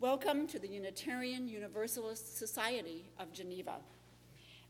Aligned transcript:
Welcome 0.00 0.46
to 0.46 0.58
the 0.58 0.66
Unitarian 0.66 1.46
Universalist 1.46 2.38
Society 2.38 3.10
of 3.18 3.34
Geneva. 3.34 3.80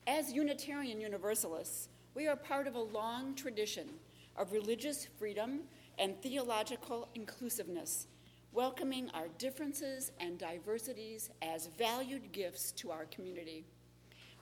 As 0.05 0.33
Unitarian 0.33 1.01
Universalists, 1.01 1.89
we 2.17 2.27
are 2.27 2.35
part 2.35 2.67
of 2.67 2.75
a 2.75 2.81
long 2.81 3.37
tradition 3.37 3.91
of 4.37 4.51
religious 4.51 5.07
freedom 5.21 5.61
and 6.01 6.21
theological 6.21 7.09
inclusiveness, 7.15 8.09
welcoming 8.51 9.09
our 9.11 9.29
differences 9.39 10.11
and 10.19 10.37
diversities 10.37 11.31
as 11.43 11.69
valued 11.79 12.33
gifts 12.33 12.73
to 12.73 12.91
our 12.91 13.05
community. 13.05 13.65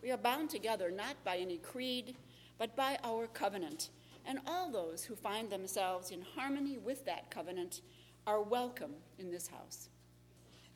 We 0.02 0.10
are 0.10 0.16
bound 0.16 0.48
together 0.48 0.90
not 0.90 1.22
by 1.22 1.36
any 1.36 1.58
creed, 1.58 2.16
but 2.56 2.74
by 2.74 2.96
our 3.04 3.26
covenant, 3.26 3.90
and 4.24 4.38
all 4.46 4.70
those 4.70 5.04
who 5.04 5.16
find 5.16 5.50
themselves 5.50 6.12
in 6.12 6.22
harmony 6.22 6.78
with 6.78 7.04
that 7.04 7.30
covenant 7.30 7.82
are 8.26 8.40
welcome 8.40 8.94
in 9.18 9.30
this 9.30 9.48
house. 9.48 9.90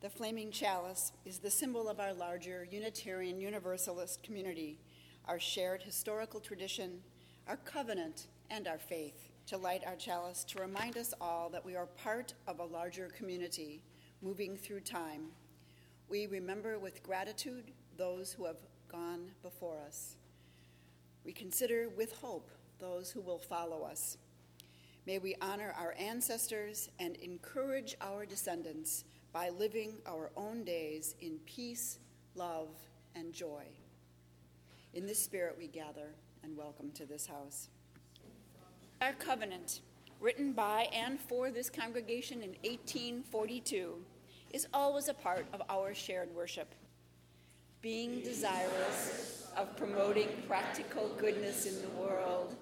The 0.02 0.10
flaming 0.10 0.50
chalice 0.50 1.12
is 1.24 1.38
the 1.38 1.48
symbol 1.48 1.88
of 1.88 2.00
our 2.00 2.12
larger 2.12 2.66
Unitarian 2.68 3.40
Universalist 3.40 4.20
community, 4.24 4.80
our 5.26 5.38
shared 5.38 5.80
historical 5.80 6.40
tradition, 6.40 6.98
our 7.46 7.56
covenant, 7.58 8.26
and 8.50 8.66
our 8.66 8.78
faith. 8.78 9.30
To 9.46 9.56
light 9.56 9.84
our 9.86 9.94
chalice 9.94 10.42
to 10.48 10.60
remind 10.60 10.96
us 10.96 11.14
all 11.20 11.48
that 11.50 11.64
we 11.64 11.76
are 11.76 11.86
part 11.86 12.34
of 12.48 12.58
a 12.58 12.64
larger 12.64 13.10
community 13.16 13.80
moving 14.22 14.56
through 14.56 14.80
time. 14.80 15.26
We 16.08 16.26
remember 16.26 16.80
with 16.80 17.04
gratitude 17.04 17.70
those 17.96 18.32
who 18.32 18.44
have 18.46 18.58
gone 18.88 19.30
before 19.40 19.78
us. 19.86 20.16
We 21.24 21.32
consider 21.32 21.88
with 21.96 22.12
hope 22.16 22.50
those 22.80 23.12
who 23.12 23.20
will 23.20 23.38
follow 23.38 23.84
us. 23.84 24.18
May 25.06 25.18
we 25.18 25.36
honor 25.40 25.72
our 25.78 25.94
ancestors 25.96 26.88
and 26.98 27.14
encourage 27.18 27.94
our 28.00 28.26
descendants 28.26 29.04
by 29.32 29.48
living 29.48 29.94
our 30.06 30.30
own 30.36 30.62
days 30.62 31.14
in 31.22 31.38
peace, 31.46 31.98
love, 32.34 32.68
and 33.14 33.32
joy. 33.32 33.64
In 34.92 35.06
this 35.06 35.18
spirit 35.18 35.56
we 35.58 35.68
gather 35.68 36.10
and 36.42 36.56
welcome 36.56 36.90
to 36.92 37.06
this 37.06 37.26
house. 37.26 37.68
Our 39.00 39.14
covenant, 39.14 39.80
written 40.20 40.52
by 40.52 40.88
and 40.92 41.18
for 41.18 41.50
this 41.50 41.70
congregation 41.70 42.42
in 42.42 42.50
1842, 42.62 43.94
is 44.52 44.68
always 44.74 45.08
a 45.08 45.14
part 45.14 45.46
of 45.54 45.62
our 45.70 45.94
shared 45.94 46.34
worship. 46.34 46.74
Being 47.80 48.20
desirous 48.20 49.50
of 49.56 49.76
promoting 49.78 50.28
practical 50.46 51.08
goodness 51.16 51.64
in 51.64 51.80
the 51.80 52.00
world 52.00 52.54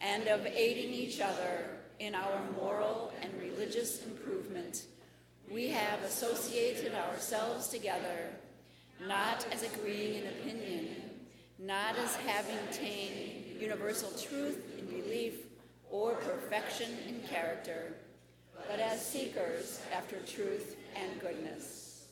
and 0.00 0.28
of 0.28 0.46
aiding 0.46 0.92
each 0.92 1.20
other 1.20 1.76
in 1.98 2.14
our 2.14 2.40
moral 2.58 3.12
and 3.22 3.32
religious 3.38 4.02
improvement 4.04 4.86
we 5.50 5.68
have 5.68 6.02
associated 6.02 6.92
ourselves 6.94 7.68
together, 7.68 8.30
not 9.06 9.46
as 9.52 9.62
agreeing 9.62 10.22
in 10.22 10.26
opinion, 10.26 10.88
not 11.58 11.96
as 11.98 12.16
having 12.16 12.56
attained 12.70 13.60
universal 13.60 14.10
truth 14.10 14.58
in 14.78 14.86
belief 14.86 15.34
or 15.90 16.14
perfection 16.14 16.90
in 17.08 17.20
character, 17.28 17.94
but 18.68 18.80
as 18.80 19.04
seekers 19.04 19.80
after 19.94 20.16
truth 20.20 20.76
and 20.96 21.20
goodness. 21.20 22.06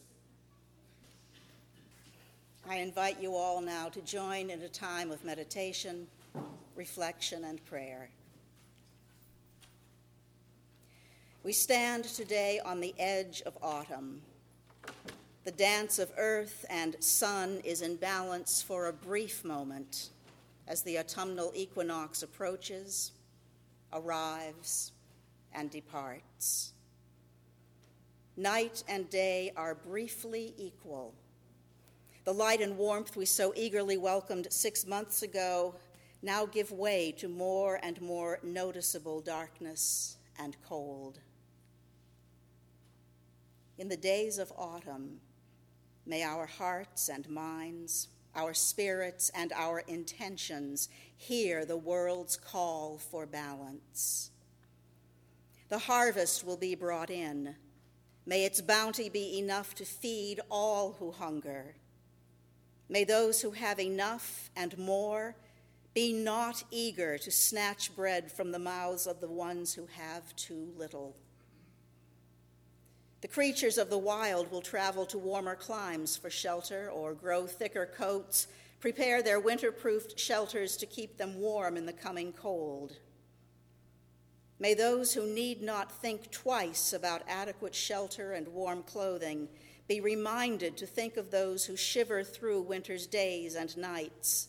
I 2.68 2.76
invite 2.76 3.20
you 3.20 3.34
all 3.34 3.60
now 3.60 3.88
to 3.90 4.00
join 4.00 4.48
in 4.48 4.62
a 4.62 4.68
time 4.68 5.10
of 5.10 5.22
meditation, 5.22 6.06
reflection, 6.76 7.44
and 7.44 7.62
prayer. 7.66 8.08
We 11.44 11.52
stand 11.52 12.04
today 12.04 12.58
on 12.64 12.80
the 12.80 12.94
edge 12.98 13.42
of 13.44 13.58
autumn. 13.60 14.22
The 15.44 15.50
dance 15.50 15.98
of 15.98 16.10
earth 16.16 16.64
and 16.70 16.96
sun 17.00 17.60
is 17.64 17.82
in 17.82 17.96
balance 17.96 18.62
for 18.62 18.86
a 18.86 18.94
brief 18.94 19.44
moment 19.44 20.08
as 20.66 20.80
the 20.80 20.98
autumnal 20.98 21.52
equinox 21.54 22.22
approaches, 22.22 23.12
arrives, 23.92 24.92
and 25.52 25.70
departs. 25.70 26.72
Night 28.38 28.82
and 28.88 29.10
day 29.10 29.52
are 29.54 29.74
briefly 29.74 30.54
equal. 30.56 31.12
The 32.24 32.32
light 32.32 32.62
and 32.62 32.78
warmth 32.78 33.16
we 33.16 33.26
so 33.26 33.52
eagerly 33.54 33.98
welcomed 33.98 34.50
six 34.50 34.86
months 34.86 35.22
ago 35.22 35.74
now 36.22 36.46
give 36.46 36.72
way 36.72 37.12
to 37.18 37.28
more 37.28 37.80
and 37.82 38.00
more 38.00 38.38
noticeable 38.42 39.20
darkness 39.20 40.16
and 40.38 40.56
cold. 40.66 41.20
In 43.76 43.88
the 43.88 43.96
days 43.96 44.38
of 44.38 44.52
autumn, 44.56 45.20
may 46.06 46.22
our 46.22 46.46
hearts 46.46 47.08
and 47.08 47.28
minds, 47.28 48.08
our 48.34 48.54
spirits 48.54 49.30
and 49.34 49.52
our 49.52 49.80
intentions 49.80 50.88
hear 51.16 51.64
the 51.64 51.76
world's 51.76 52.36
call 52.36 52.98
for 52.98 53.26
balance. 53.26 54.30
The 55.68 55.78
harvest 55.78 56.44
will 56.44 56.56
be 56.56 56.74
brought 56.74 57.10
in. 57.10 57.56
May 58.26 58.44
its 58.44 58.60
bounty 58.60 59.08
be 59.08 59.38
enough 59.38 59.74
to 59.76 59.84
feed 59.84 60.40
all 60.50 60.92
who 60.98 61.10
hunger. 61.10 61.74
May 62.88 63.04
those 63.04 63.42
who 63.42 63.50
have 63.52 63.80
enough 63.80 64.50
and 64.54 64.78
more 64.78 65.34
be 65.94 66.12
not 66.12 66.62
eager 66.70 67.18
to 67.18 67.30
snatch 67.30 67.94
bread 67.96 68.30
from 68.30 68.52
the 68.52 68.58
mouths 68.58 69.06
of 69.06 69.20
the 69.20 69.30
ones 69.30 69.74
who 69.74 69.86
have 69.86 70.34
too 70.36 70.72
little. 70.76 71.16
The 73.24 73.28
creatures 73.28 73.78
of 73.78 73.88
the 73.88 73.96
wild 73.96 74.50
will 74.50 74.60
travel 74.60 75.06
to 75.06 75.16
warmer 75.16 75.54
climes 75.56 76.14
for 76.14 76.28
shelter 76.28 76.90
or 76.90 77.14
grow 77.14 77.46
thicker 77.46 77.86
coats, 77.86 78.48
prepare 78.80 79.22
their 79.22 79.40
winter 79.40 79.72
proofed 79.72 80.18
shelters 80.18 80.76
to 80.76 80.84
keep 80.84 81.16
them 81.16 81.40
warm 81.40 81.78
in 81.78 81.86
the 81.86 81.92
coming 81.94 82.34
cold. 82.34 82.98
May 84.58 84.74
those 84.74 85.14
who 85.14 85.26
need 85.26 85.62
not 85.62 85.90
think 85.90 86.32
twice 86.32 86.92
about 86.92 87.22
adequate 87.26 87.74
shelter 87.74 88.32
and 88.32 88.46
warm 88.48 88.82
clothing 88.82 89.48
be 89.88 90.02
reminded 90.02 90.76
to 90.76 90.86
think 90.86 91.16
of 91.16 91.30
those 91.30 91.64
who 91.64 91.76
shiver 91.76 92.22
through 92.24 92.60
winter's 92.60 93.06
days 93.06 93.54
and 93.54 93.74
nights 93.78 94.48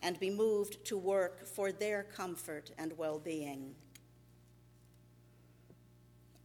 and 0.00 0.20
be 0.20 0.30
moved 0.30 0.84
to 0.84 0.96
work 0.96 1.44
for 1.44 1.72
their 1.72 2.04
comfort 2.04 2.70
and 2.78 2.96
well 2.96 3.18
being. 3.18 3.74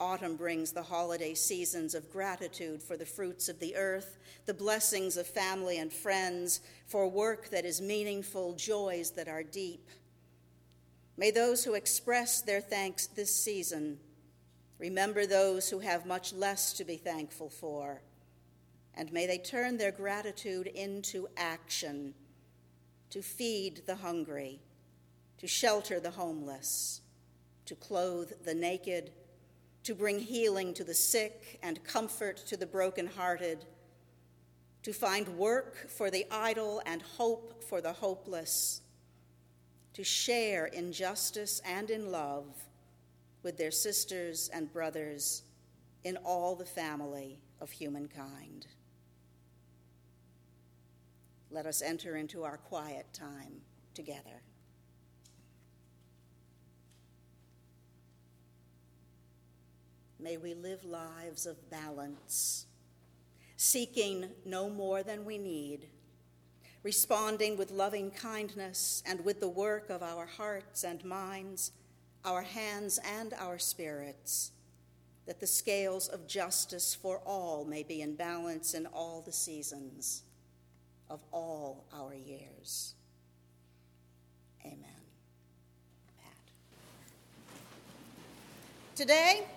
Autumn 0.01 0.35
brings 0.35 0.71
the 0.71 0.81
holiday 0.81 1.35
seasons 1.35 1.93
of 1.93 2.11
gratitude 2.11 2.81
for 2.81 2.97
the 2.97 3.05
fruits 3.05 3.47
of 3.47 3.59
the 3.59 3.75
earth, 3.75 4.17
the 4.47 4.53
blessings 4.53 5.15
of 5.15 5.27
family 5.27 5.77
and 5.77 5.93
friends, 5.93 6.59
for 6.87 7.07
work 7.07 7.51
that 7.51 7.65
is 7.65 7.79
meaningful, 7.79 8.53
joys 8.55 9.11
that 9.11 9.27
are 9.27 9.43
deep. 9.43 9.87
May 11.17 11.29
those 11.29 11.63
who 11.63 11.75
express 11.75 12.41
their 12.41 12.61
thanks 12.61 13.05
this 13.05 13.33
season 13.35 13.99
remember 14.79 15.27
those 15.27 15.69
who 15.69 15.77
have 15.77 16.07
much 16.07 16.33
less 16.33 16.73
to 16.73 16.83
be 16.83 16.97
thankful 16.97 17.51
for, 17.51 18.01
and 18.95 19.13
may 19.13 19.27
they 19.27 19.37
turn 19.37 19.77
their 19.77 19.91
gratitude 19.91 20.65
into 20.65 21.27
action 21.37 22.15
to 23.11 23.21
feed 23.21 23.83
the 23.85 23.97
hungry, 23.97 24.61
to 25.37 25.45
shelter 25.45 25.99
the 25.99 26.09
homeless, 26.09 27.01
to 27.67 27.75
clothe 27.75 28.31
the 28.43 28.55
naked 28.55 29.11
to 29.83 29.95
bring 29.95 30.19
healing 30.19 30.73
to 30.75 30.83
the 30.83 30.93
sick 30.93 31.59
and 31.63 31.83
comfort 31.83 32.37
to 32.37 32.57
the 32.57 32.65
brokenhearted, 32.65 33.65
to 34.83 34.93
find 34.93 35.27
work 35.37 35.89
for 35.89 36.09
the 36.09 36.25
idle 36.31 36.81
and 36.85 37.01
hope 37.01 37.63
for 37.63 37.81
the 37.81 37.93
hopeless, 37.93 38.81
to 39.93 40.03
share 40.03 40.65
in 40.65 40.91
justice 40.91 41.61
and 41.65 41.89
in 41.89 42.11
love 42.11 42.45
with 43.43 43.57
their 43.57 43.71
sisters 43.71 44.49
and 44.53 44.71
brothers 44.71 45.43
in 46.03 46.17
all 46.17 46.55
the 46.55 46.65
family 46.65 47.39
of 47.59 47.71
humankind. 47.71 48.67
Let 51.49 51.65
us 51.65 51.81
enter 51.81 52.15
into 52.15 52.43
our 52.43 52.57
quiet 52.57 53.07
time 53.13 53.61
together. 53.93 54.40
May 60.21 60.37
we 60.37 60.53
live 60.53 60.83
lives 60.85 61.47
of 61.47 61.71
balance, 61.71 62.67
seeking 63.57 64.29
no 64.45 64.69
more 64.69 65.01
than 65.01 65.25
we 65.25 65.39
need, 65.39 65.87
responding 66.83 67.57
with 67.57 67.71
loving 67.71 68.11
kindness 68.11 69.01
and 69.07 69.25
with 69.25 69.39
the 69.39 69.49
work 69.49 69.89
of 69.89 70.03
our 70.03 70.27
hearts 70.27 70.83
and 70.83 71.03
minds, 71.03 71.71
our 72.23 72.43
hands 72.43 72.99
and 73.03 73.33
our 73.39 73.57
spirits, 73.57 74.51
that 75.25 75.39
the 75.39 75.47
scales 75.47 76.07
of 76.07 76.27
justice 76.27 76.93
for 76.93 77.19
all 77.25 77.65
may 77.65 77.81
be 77.81 78.01
in 78.01 78.15
balance 78.15 78.75
in 78.75 78.85
all 78.85 79.23
the 79.25 79.31
seasons 79.31 80.21
of 81.09 81.23
all 81.31 81.85
our 81.91 82.13
years. 82.13 82.93
Amen. 84.63 84.85
Pat. 86.23 86.35
Today, 88.95 89.47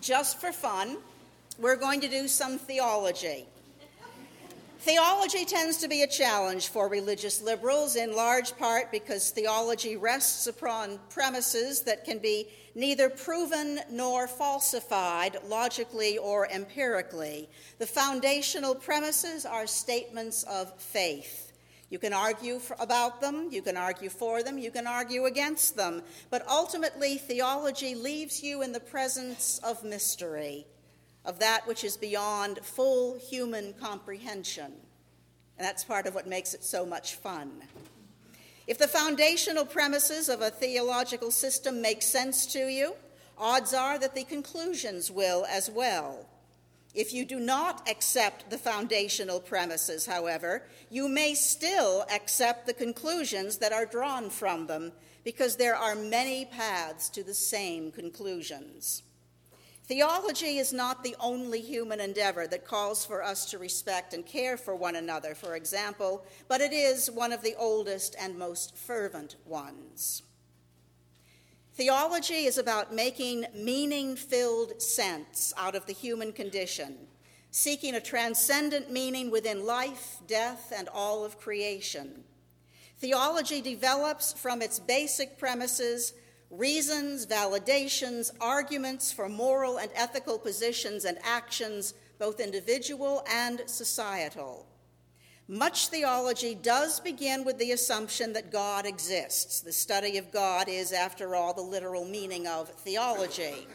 just 0.00 0.40
for 0.40 0.52
fun, 0.52 0.98
we're 1.58 1.76
going 1.76 2.00
to 2.00 2.08
do 2.08 2.28
some 2.28 2.58
theology. 2.58 3.46
Theology 4.80 5.44
tends 5.44 5.78
to 5.78 5.88
be 5.88 6.02
a 6.02 6.06
challenge 6.06 6.68
for 6.68 6.88
religious 6.88 7.42
liberals, 7.42 7.96
in 7.96 8.14
large 8.14 8.56
part 8.56 8.92
because 8.92 9.30
theology 9.30 9.96
rests 9.96 10.46
upon 10.46 11.00
premises 11.10 11.80
that 11.82 12.04
can 12.04 12.18
be 12.18 12.46
neither 12.76 13.08
proven 13.08 13.80
nor 13.90 14.28
falsified 14.28 15.38
logically 15.48 16.18
or 16.18 16.46
empirically. 16.48 17.48
The 17.78 17.86
foundational 17.86 18.74
premises 18.74 19.44
are 19.44 19.66
statements 19.66 20.44
of 20.44 20.72
faith. 20.80 21.45
You 21.88 21.98
can 21.98 22.12
argue 22.12 22.58
for, 22.58 22.76
about 22.80 23.20
them, 23.20 23.48
you 23.50 23.62
can 23.62 23.76
argue 23.76 24.10
for 24.10 24.42
them, 24.42 24.58
you 24.58 24.70
can 24.70 24.86
argue 24.86 25.26
against 25.26 25.76
them, 25.76 26.02
but 26.30 26.46
ultimately, 26.48 27.16
theology 27.16 27.94
leaves 27.94 28.42
you 28.42 28.62
in 28.62 28.72
the 28.72 28.80
presence 28.80 29.60
of 29.62 29.84
mystery 29.84 30.66
of 31.26 31.40
that 31.40 31.66
which 31.66 31.84
is 31.84 31.96
beyond 31.96 32.58
full 32.58 33.18
human 33.18 33.74
comprehension. 33.74 34.72
And 35.58 35.66
that's 35.66 35.84
part 35.84 36.06
of 36.06 36.14
what 36.14 36.26
makes 36.26 36.54
it 36.54 36.64
so 36.64 36.86
much 36.86 37.16
fun. 37.16 37.50
If 38.66 38.78
the 38.78 38.88
foundational 38.88 39.64
premises 39.64 40.28
of 40.28 40.40
a 40.40 40.50
theological 40.50 41.30
system 41.30 41.82
make 41.82 42.02
sense 42.02 42.46
to 42.46 42.68
you, 42.68 42.94
odds 43.36 43.74
are 43.74 43.98
that 43.98 44.14
the 44.14 44.24
conclusions 44.24 45.10
will 45.10 45.44
as 45.46 45.70
well. 45.70 46.26
If 46.96 47.12
you 47.12 47.26
do 47.26 47.38
not 47.38 47.86
accept 47.90 48.48
the 48.48 48.56
foundational 48.56 49.38
premises, 49.38 50.06
however, 50.06 50.62
you 50.88 51.10
may 51.10 51.34
still 51.34 52.06
accept 52.10 52.66
the 52.66 52.72
conclusions 52.72 53.58
that 53.58 53.70
are 53.70 53.84
drawn 53.84 54.30
from 54.30 54.66
them 54.66 54.92
because 55.22 55.56
there 55.56 55.76
are 55.76 55.94
many 55.94 56.46
paths 56.46 57.10
to 57.10 57.22
the 57.22 57.34
same 57.34 57.92
conclusions. 57.92 59.02
Theology 59.84 60.56
is 60.56 60.72
not 60.72 61.04
the 61.04 61.14
only 61.20 61.60
human 61.60 62.00
endeavor 62.00 62.46
that 62.46 62.66
calls 62.66 63.04
for 63.04 63.22
us 63.22 63.44
to 63.50 63.58
respect 63.58 64.14
and 64.14 64.24
care 64.24 64.56
for 64.56 64.74
one 64.74 64.96
another, 64.96 65.34
for 65.34 65.54
example, 65.54 66.24
but 66.48 66.62
it 66.62 66.72
is 66.72 67.10
one 67.10 67.30
of 67.30 67.42
the 67.42 67.56
oldest 67.56 68.16
and 68.18 68.38
most 68.38 68.74
fervent 68.74 69.36
ones. 69.44 70.22
Theology 71.76 72.46
is 72.46 72.56
about 72.56 72.94
making 72.94 73.44
meaning 73.54 74.16
filled 74.16 74.80
sense 74.80 75.52
out 75.58 75.74
of 75.74 75.84
the 75.84 75.92
human 75.92 76.32
condition, 76.32 76.96
seeking 77.50 77.94
a 77.94 78.00
transcendent 78.00 78.90
meaning 78.90 79.30
within 79.30 79.66
life, 79.66 80.16
death, 80.26 80.72
and 80.74 80.88
all 80.88 81.22
of 81.22 81.38
creation. 81.38 82.24
Theology 82.96 83.60
develops 83.60 84.32
from 84.32 84.62
its 84.62 84.78
basic 84.78 85.38
premises 85.38 86.14
reasons, 86.50 87.26
validations, 87.26 88.30
arguments 88.40 89.12
for 89.12 89.28
moral 89.28 89.76
and 89.76 89.90
ethical 89.94 90.38
positions 90.38 91.04
and 91.04 91.18
actions, 91.22 91.92
both 92.18 92.40
individual 92.40 93.22
and 93.30 93.60
societal. 93.66 94.66
Much 95.48 95.88
theology 95.88 96.56
does 96.56 96.98
begin 96.98 97.44
with 97.44 97.56
the 97.58 97.70
assumption 97.70 98.32
that 98.32 98.50
God 98.50 98.84
exists. 98.84 99.60
The 99.60 99.72
study 99.72 100.18
of 100.18 100.32
God 100.32 100.68
is, 100.68 100.90
after 100.90 101.36
all, 101.36 101.54
the 101.54 101.62
literal 101.62 102.04
meaning 102.04 102.48
of 102.48 102.68
theology. 102.68 103.68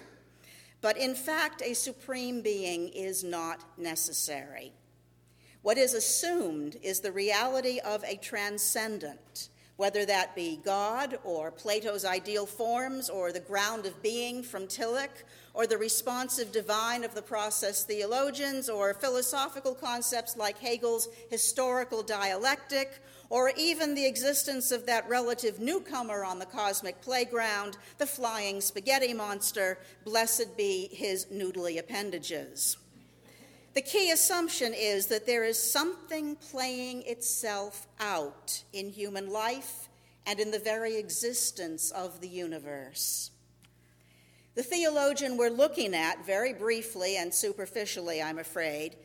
But 0.82 0.98
in 0.98 1.16
fact, 1.16 1.62
a 1.62 1.74
supreme 1.74 2.42
being 2.42 2.90
is 2.90 3.24
not 3.24 3.64
necessary. 3.78 4.74
What 5.62 5.78
is 5.78 5.94
assumed 5.94 6.78
is 6.82 7.00
the 7.00 7.12
reality 7.12 7.80
of 7.80 8.04
a 8.04 8.18
transcendent, 8.18 9.50
whether 9.82 10.06
that 10.06 10.36
be 10.36 10.60
God 10.64 11.18
or 11.24 11.50
Plato's 11.50 12.06
ideal 12.06 12.46
forms 12.46 13.10
or 13.10 13.32
the 13.32 13.40
ground 13.40 13.88
of 13.88 14.04
being 14.04 14.44
from 14.44 14.68
Tillich 14.68 15.24
or 15.56 15.66
the 15.66 15.76
responsive 15.76 16.52
divine 16.52 17.04
of 17.04 17.16
the 17.16 17.22
process 17.24 17.84
theologians 17.84 18.70
or 18.70 18.94
philosophical 18.94 19.74
concepts 19.74 20.38
like 20.38 20.60
Hegel's 20.60 21.08
historical 21.32 22.04
dialectic 22.04 23.02
or 23.32 23.54
even 23.58 23.96
the 23.96 24.06
existence 24.06 24.72
of 24.72 24.86
that 24.86 25.10
relative 25.10 25.60
newcomer 25.60 26.24
on 26.24 26.38
the 26.38 26.46
cosmic 26.46 27.02
playground, 27.02 27.76
the 27.98 28.06
flying 28.06 28.62
spaghetti 28.62 29.16
monster, 29.16 29.80
blessed 30.06 30.56
be 30.56 30.90
his 30.92 31.26
noodly 31.34 31.80
appendages. 31.80 32.78
The 33.74 33.82
key 33.82 34.12
assumption 34.12 34.74
is 34.76 35.08
that 35.08 35.26
there 35.26 35.46
is 35.46 35.58
something 35.58 36.36
playing 36.36 37.04
itself 37.04 37.88
out 38.02 38.64
in 38.74 38.90
human 38.90 39.32
life 39.32 39.88
and 40.26 40.42
in 40.42 40.52
the 40.52 40.60
very 40.60 40.98
existence 40.98 41.90
of 41.92 42.20
the 42.20 42.28
universe. 42.28 43.32
The 44.56 44.64
theologian 44.64 45.38
we're 45.38 45.50
looking 45.50 45.96
at, 45.96 46.26
very 46.26 46.52
briefly 46.52 47.16
and 47.16 47.34
superficially, 47.34 48.22
I'm 48.22 48.40
afraid, 48.40 48.98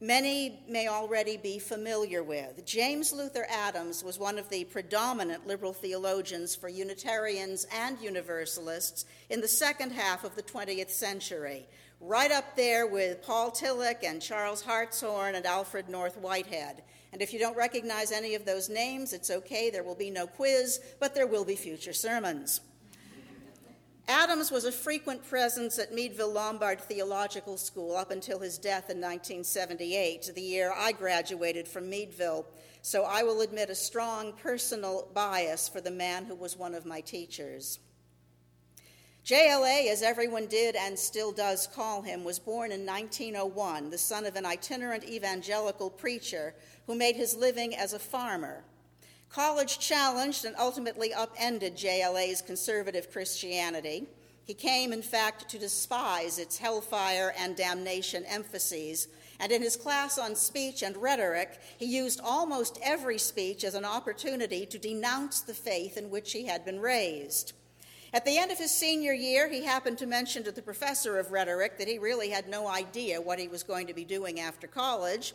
many 0.00 0.64
may 0.66 0.88
already 0.88 1.36
be 1.36 1.58
familiar 1.58 2.22
with. 2.22 2.64
James 2.64 3.12
Luther 3.12 3.46
Adams 3.50 4.02
was 4.02 4.18
one 4.18 4.38
of 4.38 4.48
the 4.48 4.64
predominant 4.64 5.46
liberal 5.46 5.74
theologians 5.74 6.56
for 6.56 6.70
Unitarians 6.70 7.66
and 7.70 8.00
Universalists 8.00 9.04
in 9.28 9.42
the 9.42 9.48
second 9.48 9.92
half 9.92 10.24
of 10.24 10.34
the 10.34 10.42
20th 10.42 10.90
century 10.90 11.66
right 12.00 12.30
up 12.30 12.56
there 12.56 12.86
with 12.86 13.22
Paul 13.22 13.50
Tillich 13.50 14.04
and 14.04 14.20
Charles 14.20 14.62
Hartshorne 14.62 15.34
and 15.34 15.46
Alfred 15.46 15.88
North 15.88 16.16
Whitehead. 16.16 16.82
And 17.12 17.22
if 17.22 17.32
you 17.32 17.38
don't 17.38 17.56
recognize 17.56 18.10
any 18.10 18.34
of 18.34 18.44
those 18.44 18.68
names, 18.68 19.12
it's 19.12 19.30
okay. 19.30 19.70
There 19.70 19.84
will 19.84 19.94
be 19.94 20.10
no 20.10 20.26
quiz, 20.26 20.80
but 20.98 21.14
there 21.14 21.26
will 21.26 21.44
be 21.44 21.56
future 21.56 21.92
sermons. 21.92 22.60
Adams 24.06 24.50
was 24.50 24.66
a 24.66 24.72
frequent 24.72 25.26
presence 25.26 25.78
at 25.78 25.94
Meadville 25.94 26.32
Lombard 26.32 26.78
Theological 26.78 27.56
School 27.56 27.96
up 27.96 28.10
until 28.10 28.38
his 28.38 28.58
death 28.58 28.90
in 28.90 29.00
1978, 29.00 30.30
the 30.34 30.42
year 30.42 30.74
I 30.76 30.92
graduated 30.92 31.66
from 31.66 31.88
Meadville. 31.88 32.44
So 32.82 33.04
I 33.04 33.22
will 33.22 33.40
admit 33.40 33.70
a 33.70 33.74
strong 33.74 34.34
personal 34.34 35.08
bias 35.14 35.70
for 35.70 35.80
the 35.80 35.90
man 35.90 36.26
who 36.26 36.34
was 36.34 36.54
one 36.54 36.74
of 36.74 36.84
my 36.84 37.00
teachers. 37.00 37.78
JLA, 39.24 39.90
as 39.90 40.02
everyone 40.02 40.44
did 40.44 40.76
and 40.76 40.98
still 40.98 41.32
does 41.32 41.66
call 41.66 42.02
him, 42.02 42.24
was 42.24 42.38
born 42.38 42.70
in 42.70 42.84
1901, 42.84 43.88
the 43.88 43.96
son 43.96 44.26
of 44.26 44.36
an 44.36 44.44
itinerant 44.44 45.02
evangelical 45.04 45.88
preacher 45.88 46.54
who 46.86 46.94
made 46.94 47.16
his 47.16 47.34
living 47.34 47.74
as 47.74 47.94
a 47.94 47.98
farmer. 47.98 48.64
College 49.30 49.78
challenged 49.78 50.44
and 50.44 50.54
ultimately 50.58 51.14
upended 51.14 51.74
JLA's 51.74 52.42
conservative 52.42 53.10
Christianity. 53.10 54.06
He 54.44 54.52
came, 54.52 54.92
in 54.92 55.00
fact, 55.00 55.48
to 55.48 55.58
despise 55.58 56.38
its 56.38 56.58
hellfire 56.58 57.32
and 57.38 57.56
damnation 57.56 58.26
emphases. 58.26 59.08
And 59.40 59.50
in 59.50 59.62
his 59.62 59.74
class 59.74 60.18
on 60.18 60.36
speech 60.36 60.82
and 60.82 60.98
rhetoric, 60.98 61.58
he 61.78 61.86
used 61.86 62.20
almost 62.22 62.78
every 62.82 63.16
speech 63.16 63.64
as 63.64 63.74
an 63.74 63.86
opportunity 63.86 64.66
to 64.66 64.78
denounce 64.78 65.40
the 65.40 65.54
faith 65.54 65.96
in 65.96 66.10
which 66.10 66.32
he 66.32 66.44
had 66.44 66.62
been 66.66 66.78
raised. 66.78 67.54
At 68.14 68.24
the 68.24 68.38
end 68.38 68.52
of 68.52 68.58
his 68.58 68.70
senior 68.70 69.12
year, 69.12 69.48
he 69.48 69.64
happened 69.64 69.98
to 69.98 70.06
mention 70.06 70.44
to 70.44 70.52
the 70.52 70.62
professor 70.62 71.18
of 71.18 71.32
rhetoric 71.32 71.78
that 71.78 71.88
he 71.88 71.98
really 71.98 72.30
had 72.30 72.48
no 72.48 72.68
idea 72.68 73.20
what 73.20 73.40
he 73.40 73.48
was 73.48 73.64
going 73.64 73.88
to 73.88 73.92
be 73.92 74.04
doing 74.04 74.38
after 74.38 74.68
college. 74.68 75.34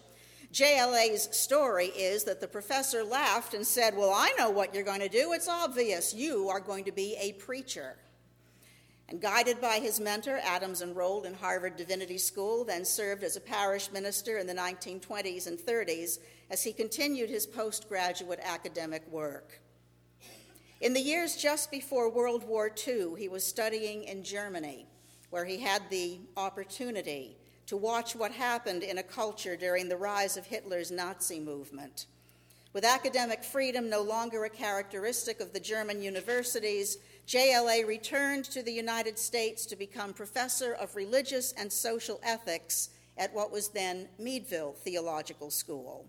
JLA's 0.53 1.27
story 1.37 1.87
is 1.87 2.23
that 2.23 2.39
the 2.39 2.47
professor 2.47 3.03
laughed 3.03 3.53
and 3.53 3.67
said, 3.67 3.97
Well, 3.97 4.11
I 4.11 4.33
know 4.37 4.49
what 4.49 4.73
you're 4.73 4.85
going 4.85 5.01
to 5.01 5.09
do. 5.09 5.33
It's 5.33 5.49
obvious. 5.49 6.13
You 6.13 6.47
are 6.47 6.61
going 6.61 6.85
to 6.85 6.93
be 6.93 7.17
a 7.19 7.33
preacher. 7.33 7.97
And 9.09 9.19
guided 9.19 9.59
by 9.59 9.79
his 9.79 9.99
mentor, 9.99 10.39
Adams 10.41 10.81
enrolled 10.81 11.25
in 11.25 11.33
Harvard 11.33 11.75
Divinity 11.75 12.17
School, 12.17 12.63
then 12.63 12.85
served 12.85 13.25
as 13.25 13.35
a 13.35 13.41
parish 13.41 13.91
minister 13.91 14.37
in 14.37 14.47
the 14.47 14.55
1920s 14.55 15.47
and 15.47 15.59
30s 15.59 16.19
as 16.49 16.63
he 16.63 16.71
continued 16.71 17.29
his 17.29 17.45
postgraduate 17.45 18.39
academic 18.41 19.05
work. 19.11 19.59
In 20.81 20.93
the 20.93 21.01
years 21.01 21.35
just 21.35 21.71
before 21.71 22.09
World 22.09 22.45
War 22.45 22.71
II, 22.87 23.15
he 23.17 23.27
was 23.27 23.43
studying 23.43 24.05
in 24.05 24.23
Germany, 24.23 24.87
where 25.29 25.43
he 25.43 25.57
had 25.57 25.81
the 25.89 26.19
opportunity 26.37 27.35
to 27.65 27.75
watch 27.75 28.15
what 28.15 28.31
happened 28.31 28.83
in 28.83 28.97
a 28.97 29.03
culture 29.03 29.57
during 29.57 29.89
the 29.89 29.97
rise 29.97 30.37
of 30.37 30.45
Hitler's 30.45 30.89
Nazi 30.89 31.37
movement. 31.37 32.05
With 32.71 32.85
academic 32.85 33.43
freedom 33.43 33.89
no 33.89 34.01
longer 34.01 34.45
a 34.45 34.49
characteristic 34.49 35.41
of 35.41 35.51
the 35.51 35.59
German 35.59 36.01
universities, 36.01 36.97
JLA 37.27 37.85
returned 37.85 38.45
to 38.45 38.63
the 38.63 38.71
United 38.71 39.19
States 39.19 39.65
to 39.65 39.75
become 39.75 40.13
professor 40.13 40.75
of 40.75 40.95
religious 40.95 41.51
and 41.57 41.69
social 41.69 42.21
ethics 42.23 42.89
at 43.17 43.33
what 43.33 43.51
was 43.51 43.67
then 43.67 44.07
Meadville 44.17 44.71
Theological 44.71 45.51
School. 45.51 46.07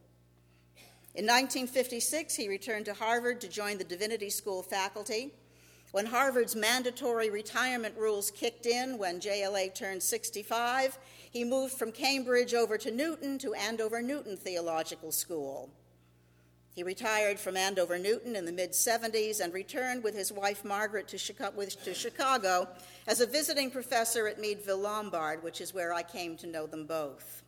In 1.13 1.25
1956, 1.27 2.37
he 2.37 2.49
returned 2.49 2.85
to 2.85 2.95
Harvard 2.95 3.41
to 3.41 3.49
join 3.49 3.79
the 3.79 3.85
Divinity 3.85 4.31
School 4.31 4.63
faculty. 4.63 5.35
When 5.91 6.07
Harvard's 6.07 6.55
mandatory 6.55 7.31
retirement 7.31 7.97
rules 7.97 8.31
kicked 8.31 8.65
in 8.65 8.97
when 8.97 9.19
JLA 9.21 9.75
turned 9.75 10.05
65, 10.05 10.99
he 11.29 11.43
moved 11.43 11.75
from 11.75 11.91
Cambridge 11.91 12.55
over 12.55 12.79
to 12.79 12.93
Newton 12.93 13.39
to 13.39 13.55
Andover 13.55 14.01
Newton 14.01 14.37
Theological 14.37 15.11
School. 15.11 15.71
He 16.77 16.85
retired 16.85 17.41
from 17.41 17.57
Andover 17.57 17.99
Newton 17.99 18.37
in 18.37 18.45
the 18.45 18.53
mid 18.53 18.71
70s 18.71 19.41
and 19.41 19.53
returned 19.53 20.05
with 20.05 20.15
his 20.15 20.31
wife 20.31 20.65
Margaret 20.65 21.09
to 21.09 21.19
Chicago, 21.19 22.69
as 23.09 23.21
a 23.21 23.27
visiting 23.27 23.73
professor 23.73 24.29
at 24.29 24.41
Meadville 24.41 24.79
Lombard, 24.79 25.43
which 25.43 25.61
is 25.61 25.75
where 25.75 25.93
I 25.93 26.05
came 26.05 26.37
to 26.37 26.47
know 26.47 26.69
them 26.69 26.87
both. 26.87 27.43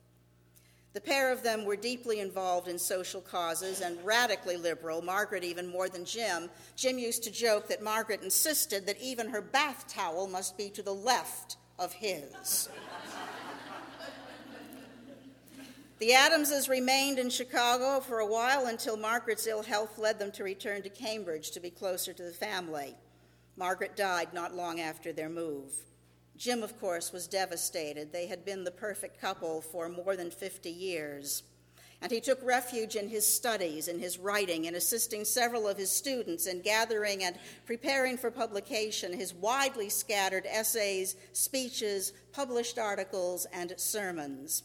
The 0.92 1.00
pair 1.00 1.32
of 1.32 1.42
them 1.42 1.64
were 1.64 1.76
deeply 1.76 2.20
involved 2.20 2.68
in 2.68 2.78
social 2.78 3.22
causes 3.22 3.80
and 3.80 4.04
radically 4.04 4.58
liberal, 4.58 5.00
Margaret 5.00 5.42
even 5.42 5.66
more 5.66 5.88
than 5.88 6.04
Jim. 6.04 6.50
Jim 6.76 6.98
used 6.98 7.22
to 7.24 7.30
joke 7.30 7.68
that 7.68 7.82
Margaret 7.82 8.22
insisted 8.22 8.86
that 8.86 9.00
even 9.00 9.30
her 9.30 9.40
bath 9.40 9.86
towel 9.88 10.26
must 10.26 10.58
be 10.58 10.68
to 10.70 10.82
the 10.82 10.94
left 10.94 11.56
of 11.78 11.94
his. 11.94 12.68
The 15.98 16.14
Adamses 16.14 16.68
remained 16.68 17.18
in 17.18 17.30
Chicago 17.30 18.00
for 18.00 18.18
a 18.18 18.26
while 18.26 18.66
until 18.66 18.96
Margaret's 18.96 19.46
ill 19.46 19.62
health 19.62 19.98
led 19.98 20.18
them 20.18 20.32
to 20.32 20.44
return 20.44 20.82
to 20.82 20.88
Cambridge 20.90 21.52
to 21.52 21.60
be 21.60 21.70
closer 21.70 22.12
to 22.12 22.22
the 22.22 22.32
family. 22.32 22.96
Margaret 23.56 23.96
died 23.96 24.34
not 24.34 24.54
long 24.54 24.80
after 24.80 25.12
their 25.12 25.28
move. 25.28 25.70
Jim, 26.36 26.62
of 26.62 26.78
course, 26.80 27.12
was 27.12 27.28
devastated. 27.28 28.12
They 28.12 28.26
had 28.26 28.44
been 28.44 28.64
the 28.64 28.70
perfect 28.70 29.20
couple 29.20 29.60
for 29.60 29.88
more 29.88 30.16
than 30.16 30.30
50 30.30 30.70
years. 30.70 31.42
And 32.02 32.10
he 32.10 32.20
took 32.20 32.42
refuge 32.42 32.96
in 32.96 33.08
his 33.08 33.24
studies, 33.24 33.86
in 33.86 34.00
his 34.00 34.18
writing, 34.18 34.64
in 34.64 34.74
assisting 34.74 35.24
several 35.24 35.68
of 35.68 35.78
his 35.78 35.90
students 35.90 36.46
in 36.46 36.60
gathering 36.60 37.22
and 37.22 37.38
preparing 37.64 38.16
for 38.16 38.30
publication 38.32 39.12
his 39.12 39.32
widely 39.32 39.88
scattered 39.88 40.44
essays, 40.50 41.14
speeches, 41.32 42.12
published 42.32 42.76
articles, 42.76 43.46
and 43.52 43.72
sermons. 43.76 44.64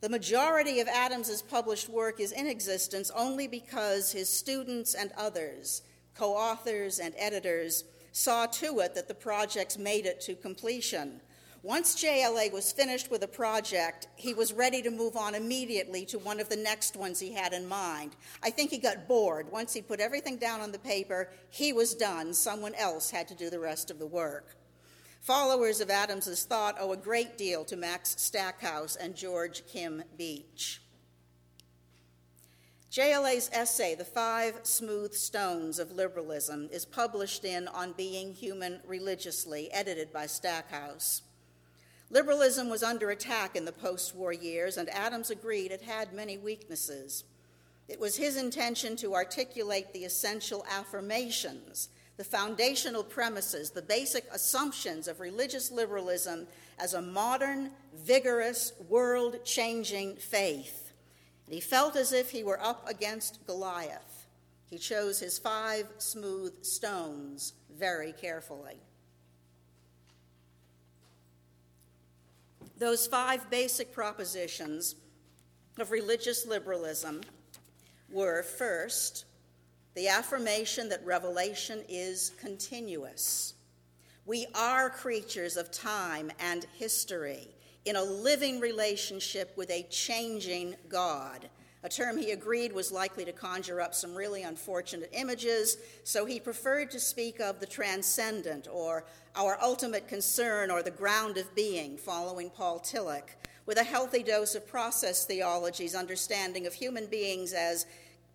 The 0.00 0.08
majority 0.08 0.80
of 0.80 0.88
Adams's 0.88 1.42
published 1.42 1.90
work 1.90 2.18
is 2.18 2.32
in 2.32 2.46
existence 2.46 3.10
only 3.14 3.46
because 3.46 4.12
his 4.12 4.30
students 4.30 4.94
and 4.94 5.12
others, 5.18 5.82
co 6.14 6.32
authors 6.32 6.98
and 6.98 7.14
editors, 7.18 7.84
saw 8.14 8.46
to 8.46 8.78
it 8.78 8.94
that 8.94 9.08
the 9.08 9.14
projects 9.14 9.76
made 9.76 10.06
it 10.06 10.20
to 10.20 10.36
completion. 10.36 11.20
Once 11.64 11.96
JLA 11.96 12.52
was 12.52 12.70
finished 12.70 13.10
with 13.10 13.24
a 13.24 13.28
project, 13.28 14.06
he 14.14 14.34
was 14.34 14.52
ready 14.52 14.80
to 14.82 14.90
move 14.90 15.16
on 15.16 15.34
immediately 15.34 16.06
to 16.06 16.18
one 16.20 16.38
of 16.38 16.48
the 16.48 16.56
next 16.56 16.94
ones 16.94 17.18
he 17.18 17.32
had 17.32 17.52
in 17.52 17.66
mind. 17.66 18.14
I 18.40 18.50
think 18.50 18.70
he 18.70 18.78
got 18.78 19.08
bored. 19.08 19.50
Once 19.50 19.72
he 19.72 19.82
put 19.82 19.98
everything 19.98 20.36
down 20.36 20.60
on 20.60 20.70
the 20.70 20.78
paper, 20.78 21.30
he 21.50 21.72
was 21.72 21.94
done. 21.94 22.32
Someone 22.34 22.74
else 22.76 23.10
had 23.10 23.26
to 23.28 23.34
do 23.34 23.50
the 23.50 23.58
rest 23.58 23.90
of 23.90 23.98
the 23.98 24.06
work. 24.06 24.56
Followers 25.22 25.80
of 25.80 25.90
Adams's 25.90 26.44
thought 26.44 26.76
owe 26.78 26.92
a 26.92 26.96
great 26.96 27.36
deal 27.36 27.64
to 27.64 27.76
Max 27.76 28.14
Stackhouse 28.16 28.94
and 28.94 29.16
George 29.16 29.66
Kim 29.66 30.04
Beach. 30.16 30.83
JLA's 32.94 33.50
essay, 33.52 33.96
The 33.96 34.04
Five 34.04 34.60
Smooth 34.62 35.14
Stones 35.14 35.80
of 35.80 35.90
Liberalism, 35.90 36.68
is 36.70 36.84
published 36.84 37.44
in 37.44 37.66
On 37.66 37.90
Being 37.90 38.32
Human 38.32 38.78
Religiously, 38.86 39.68
edited 39.72 40.12
by 40.12 40.26
Stackhouse. 40.26 41.22
Liberalism 42.10 42.68
was 42.70 42.84
under 42.84 43.10
attack 43.10 43.56
in 43.56 43.64
the 43.64 43.72
post 43.72 44.14
war 44.14 44.32
years, 44.32 44.76
and 44.76 44.88
Adams 44.90 45.30
agreed 45.30 45.72
it 45.72 45.82
had 45.82 46.12
many 46.12 46.38
weaknesses. 46.38 47.24
It 47.88 47.98
was 47.98 48.14
his 48.14 48.36
intention 48.36 48.94
to 48.98 49.16
articulate 49.16 49.92
the 49.92 50.04
essential 50.04 50.64
affirmations 50.70 51.88
the 52.16 52.22
foundational 52.22 53.02
premises, 53.02 53.70
the 53.70 53.82
basic 53.82 54.24
assumptions 54.30 55.08
of 55.08 55.18
religious 55.18 55.72
liberalism 55.72 56.46
as 56.78 56.94
a 56.94 57.02
modern, 57.02 57.72
vigorous, 57.92 58.72
world 58.88 59.44
changing 59.44 60.14
faith. 60.14 60.83
He 61.48 61.60
felt 61.60 61.96
as 61.96 62.12
if 62.12 62.30
he 62.30 62.42
were 62.42 62.60
up 62.60 62.88
against 62.88 63.46
Goliath. 63.46 64.26
He 64.68 64.78
chose 64.78 65.20
his 65.20 65.38
five 65.38 65.86
smooth 65.98 66.64
stones 66.64 67.52
very 67.78 68.12
carefully. 68.12 68.76
Those 72.78 73.06
five 73.06 73.48
basic 73.50 73.92
propositions 73.92 74.96
of 75.78 75.90
religious 75.90 76.46
liberalism 76.46 77.20
were 78.10 78.42
first, 78.42 79.26
the 79.94 80.08
affirmation 80.08 80.88
that 80.88 81.04
revelation 81.04 81.84
is 81.88 82.32
continuous. 82.40 83.54
We 84.26 84.46
are 84.54 84.90
creatures 84.90 85.56
of 85.56 85.70
time 85.70 86.32
and 86.40 86.66
history 86.76 87.53
in 87.84 87.96
a 87.96 88.02
living 88.02 88.60
relationship 88.60 89.56
with 89.56 89.70
a 89.70 89.82
changing 89.90 90.74
God. 90.88 91.48
A 91.82 91.88
term 91.88 92.16
he 92.16 92.30
agreed 92.30 92.72
was 92.72 92.90
likely 92.90 93.26
to 93.26 93.32
conjure 93.32 93.82
up 93.82 93.94
some 93.94 94.14
really 94.14 94.42
unfortunate 94.42 95.10
images, 95.12 95.76
so 96.02 96.24
he 96.24 96.40
preferred 96.40 96.90
to 96.92 96.98
speak 96.98 97.40
of 97.40 97.60
the 97.60 97.66
transcendent 97.66 98.66
or 98.72 99.04
our 99.36 99.58
ultimate 99.60 100.08
concern 100.08 100.70
or 100.70 100.82
the 100.82 100.90
ground 100.90 101.36
of 101.36 101.54
being, 101.54 101.98
following 101.98 102.48
Paul 102.48 102.80
Tillich, 102.80 103.36
with 103.66 103.76
a 103.76 103.84
healthy 103.84 104.22
dose 104.22 104.54
of 104.54 104.66
process 104.66 105.26
theology's 105.26 105.94
understanding 105.94 106.66
of 106.66 106.72
human 106.72 107.04
beings 107.04 107.52
as 107.52 107.84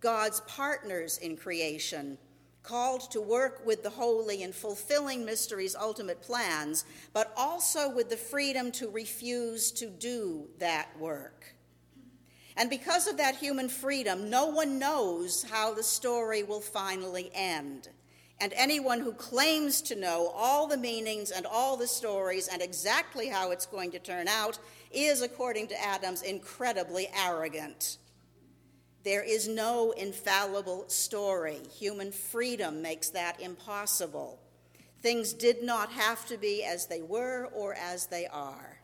God's 0.00 0.40
partners 0.42 1.18
in 1.18 1.36
creation, 1.36 2.18
called 2.62 3.10
to 3.10 3.20
work 3.20 3.64
with 3.64 3.82
the 3.82 3.90
holy 3.90 4.42
in 4.42 4.52
fulfilling 4.52 5.24
mystery's 5.24 5.74
ultimate 5.74 6.20
plans, 6.20 6.84
but 7.12 7.32
also 7.36 7.90
with 7.90 8.10
the 8.10 8.16
freedom 8.16 8.70
to 8.72 8.88
refuse 8.90 9.72
to 9.72 9.86
do 9.88 10.48
that 10.58 10.88
work. 10.98 11.54
And 12.56 12.68
because 12.68 13.06
of 13.06 13.16
that 13.16 13.36
human 13.36 13.68
freedom, 13.68 14.28
no 14.28 14.46
one 14.46 14.78
knows 14.78 15.44
how 15.50 15.72
the 15.72 15.82
story 15.82 16.42
will 16.42 16.60
finally 16.60 17.30
end. 17.32 17.88
And 18.38 18.52
anyone 18.54 19.00
who 19.00 19.12
claims 19.12 19.82
to 19.82 19.94
know 19.94 20.32
all 20.34 20.66
the 20.66 20.76
meanings 20.76 21.30
and 21.30 21.46
all 21.46 21.76
the 21.76 21.86
stories 21.86 22.48
and 22.48 22.62
exactly 22.62 23.28
how 23.28 23.50
it's 23.50 23.66
going 23.66 23.90
to 23.92 23.98
turn 23.98 24.28
out 24.28 24.58
is, 24.90 25.22
according 25.22 25.68
to 25.68 25.82
Adams, 25.82 26.22
incredibly 26.22 27.08
arrogant. 27.14 27.98
There 29.02 29.22
is 29.22 29.48
no 29.48 29.92
infallible 29.92 30.88
story. 30.88 31.60
Human 31.78 32.12
freedom 32.12 32.82
makes 32.82 33.08
that 33.10 33.40
impossible. 33.40 34.38
Things 35.00 35.32
did 35.32 35.62
not 35.62 35.90
have 35.92 36.26
to 36.26 36.36
be 36.36 36.62
as 36.62 36.86
they 36.86 37.00
were 37.00 37.48
or 37.54 37.74
as 37.74 38.06
they 38.06 38.26
are. 38.26 38.78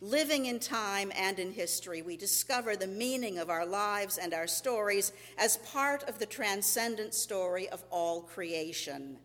Living 0.00 0.46
in 0.46 0.60
time 0.60 1.12
and 1.14 1.38
in 1.38 1.52
history, 1.52 2.00
we 2.00 2.16
discover 2.16 2.74
the 2.74 2.86
meaning 2.86 3.38
of 3.38 3.50
our 3.50 3.66
lives 3.66 4.16
and 4.16 4.32
our 4.32 4.46
stories 4.46 5.12
as 5.36 5.58
part 5.58 6.08
of 6.08 6.18
the 6.18 6.24
transcendent 6.26 7.12
story 7.12 7.68
of 7.68 7.84
all 7.90 8.22
creation. 8.22 9.18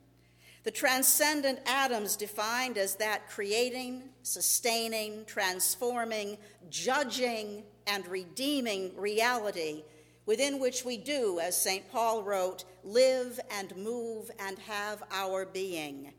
The 0.63 0.71
transcendent 0.71 1.59
Adams 1.67 2.17
defined 2.17 2.77
as 2.79 2.95
that 2.95 3.29
creating, 3.29 4.09
sustaining, 4.23 5.23
transforming, 5.25 6.39
judging, 6.71 7.63
and 7.87 8.07
redeeming 8.07 8.95
reality 8.97 9.83
within 10.25 10.59
which 10.59 10.83
we 10.83 10.97
do, 10.97 11.39
as 11.39 11.59
St. 11.59 11.89
Paul 11.91 12.23
wrote, 12.23 12.65
live 12.83 13.39
and 13.51 13.75
move 13.77 14.31
and 14.39 14.57
have 14.59 15.03
our 15.11 15.45
being, 15.45 16.13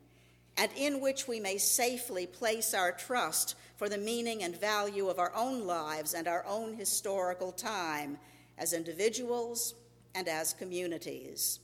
and 0.55 0.71
in 0.77 1.01
which 1.01 1.27
we 1.27 1.39
may 1.39 1.57
safely 1.57 2.25
place 2.25 2.73
our 2.73 2.91
trust 2.91 3.55
for 3.75 3.89
the 3.89 3.97
meaning 3.97 4.43
and 4.43 4.59
value 4.59 5.09
of 5.09 5.19
our 5.19 5.33
own 5.35 5.67
lives 5.67 6.13
and 6.13 6.27
our 6.27 6.45
own 6.47 6.73
historical 6.73 7.51
time 7.51 8.17
as 8.57 8.73
individuals 8.73 9.75
and 10.15 10.27
as 10.27 10.53
communities. 10.53 11.59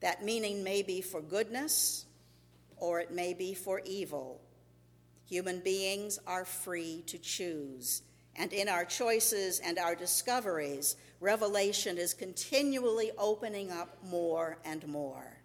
That 0.00 0.24
meaning 0.24 0.64
may 0.64 0.82
be 0.82 1.00
for 1.00 1.20
goodness 1.20 2.06
or 2.76 2.98
it 3.00 3.12
may 3.12 3.34
be 3.34 3.54
for 3.54 3.80
evil. 3.84 4.40
Human 5.28 5.60
beings 5.60 6.18
are 6.26 6.44
free 6.44 7.04
to 7.06 7.18
choose. 7.18 8.02
And 8.36 8.52
in 8.52 8.68
our 8.68 8.84
choices 8.84 9.60
and 9.60 9.78
our 9.78 9.94
discoveries, 9.94 10.96
revelation 11.20 11.98
is 11.98 12.14
continually 12.14 13.10
opening 13.18 13.70
up 13.70 13.98
more 14.04 14.58
and 14.64 14.86
more. 14.86 15.38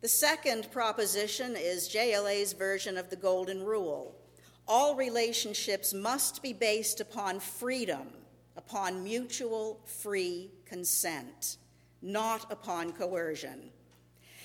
The 0.00 0.08
second 0.08 0.70
proposition 0.70 1.56
is 1.56 1.88
JLA's 1.88 2.52
version 2.52 2.96
of 2.96 3.10
the 3.10 3.16
Golden 3.16 3.64
Rule. 3.64 4.14
All 4.68 4.94
relationships 4.94 5.92
must 5.92 6.42
be 6.42 6.52
based 6.52 7.00
upon 7.00 7.40
freedom, 7.40 8.08
upon 8.56 9.02
mutual 9.02 9.80
free 9.84 10.50
consent 10.64 11.58
not 12.02 12.50
upon 12.50 12.92
coercion. 12.92 13.70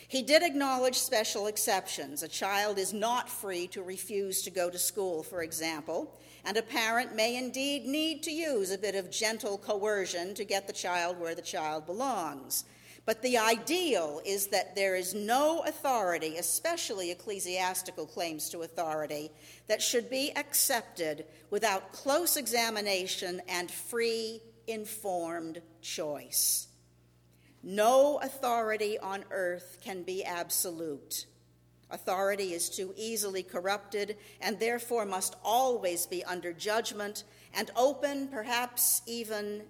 He 0.07 0.21
did 0.21 0.43
acknowledge 0.43 0.97
special 0.97 1.47
exceptions. 1.47 2.21
A 2.21 2.27
child 2.27 2.77
is 2.77 2.93
not 2.93 3.29
free 3.29 3.67
to 3.67 3.81
refuse 3.81 4.43
to 4.43 4.51
go 4.51 4.69
to 4.69 4.77
school, 4.77 5.23
for 5.23 5.41
example, 5.41 6.13
and 6.43 6.57
a 6.57 6.61
parent 6.61 7.15
may 7.15 7.37
indeed 7.37 7.85
need 7.85 8.21
to 8.23 8.31
use 8.31 8.71
a 8.71 8.77
bit 8.77 8.95
of 8.95 9.09
gentle 9.09 9.57
coercion 9.57 10.35
to 10.35 10.43
get 10.43 10.67
the 10.67 10.73
child 10.73 11.19
where 11.19 11.33
the 11.33 11.41
child 11.41 11.85
belongs. 11.87 12.65
But 13.05 13.21
the 13.21 13.37
ideal 13.37 14.21
is 14.25 14.47
that 14.47 14.75
there 14.75 14.95
is 14.95 15.13
no 15.13 15.61
authority, 15.61 16.37
especially 16.37 17.11
ecclesiastical 17.11 18.07
claims 18.07 18.49
to 18.49 18.63
authority, 18.63 19.31
that 19.67 19.81
should 19.81 20.09
be 20.09 20.35
accepted 20.35 21.25
without 21.51 21.93
close 21.93 22.35
examination 22.35 23.41
and 23.47 23.69
free 23.69 24.41
informed 24.67 25.61
choice. 25.81 26.67
No 27.67 28.19
authority 28.19 28.99
on 28.99 29.25
earth 29.31 29.79
can 29.83 30.03
be 30.03 30.23
absolute. 30.23 31.25
Authority 31.89 32.53
is 32.53 32.69
too 32.69 32.93
easily 32.95 33.41
corrupted 33.41 34.17
and 34.39 34.59
therefore 34.59 35.03
must 35.03 35.35
always 35.43 36.05
be 36.05 36.23
under 36.23 36.53
judgment 36.53 37.23
and 37.55 37.71
open, 37.75 38.27
perhaps 38.27 39.01
even 39.07 39.63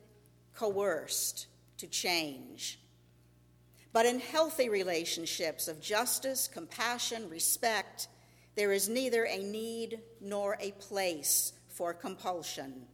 coerced, 0.54 1.48
to 1.78 1.88
change. 1.88 2.80
But 3.94 4.06
in 4.06 4.20
healthy 4.20 4.68
relationships 4.68 5.70
of 5.70 5.80
justice, 5.80 6.50
compassion, 6.50 7.30
respect, 7.30 8.10
there 8.56 8.74
is 8.74 8.90
neither 8.90 9.24
a 9.24 9.38
need 9.38 10.02
nor 10.20 10.58
a 10.60 10.72
place 10.72 11.54
for 11.70 11.94
compulsion. 11.94 12.88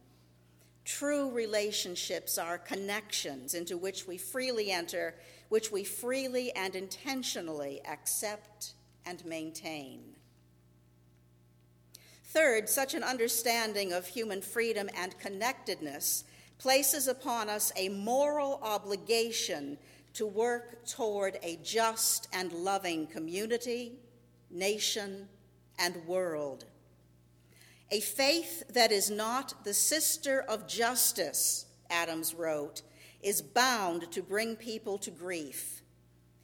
True 0.84 1.30
relationships 1.30 2.38
are 2.38 2.58
connections 2.58 3.54
into 3.54 3.76
which 3.76 4.06
we 4.06 4.18
freely 4.18 4.72
enter, 4.72 5.14
which 5.48 5.70
we 5.70 5.84
freely 5.84 6.52
and 6.52 6.74
intentionally 6.74 7.80
accept 7.86 8.72
and 9.06 9.24
maintain. 9.24 10.16
Third, 12.24 12.68
such 12.68 12.94
an 12.94 13.04
understanding 13.04 13.92
of 13.92 14.06
human 14.06 14.40
freedom 14.40 14.88
and 14.96 15.18
connectedness 15.18 16.24
places 16.58 17.06
upon 17.06 17.48
us 17.48 17.72
a 17.76 17.88
moral 17.90 18.58
obligation 18.62 19.76
to 20.14 20.26
work 20.26 20.86
toward 20.86 21.38
a 21.42 21.56
just 21.62 22.28
and 22.32 22.52
loving 22.52 23.06
community, 23.06 23.98
nation, 24.50 25.28
and 25.78 25.96
world. 26.06 26.64
A 27.92 28.00
faith 28.00 28.64
that 28.72 28.90
is 28.90 29.10
not 29.10 29.64
the 29.64 29.74
sister 29.74 30.40
of 30.40 30.66
justice, 30.66 31.66
Adams 31.88 32.34
wrote, 32.34 32.82
is 33.22 33.40
bound 33.40 34.10
to 34.10 34.22
bring 34.22 34.56
people 34.56 34.98
to 34.98 35.12
grief. 35.12 35.82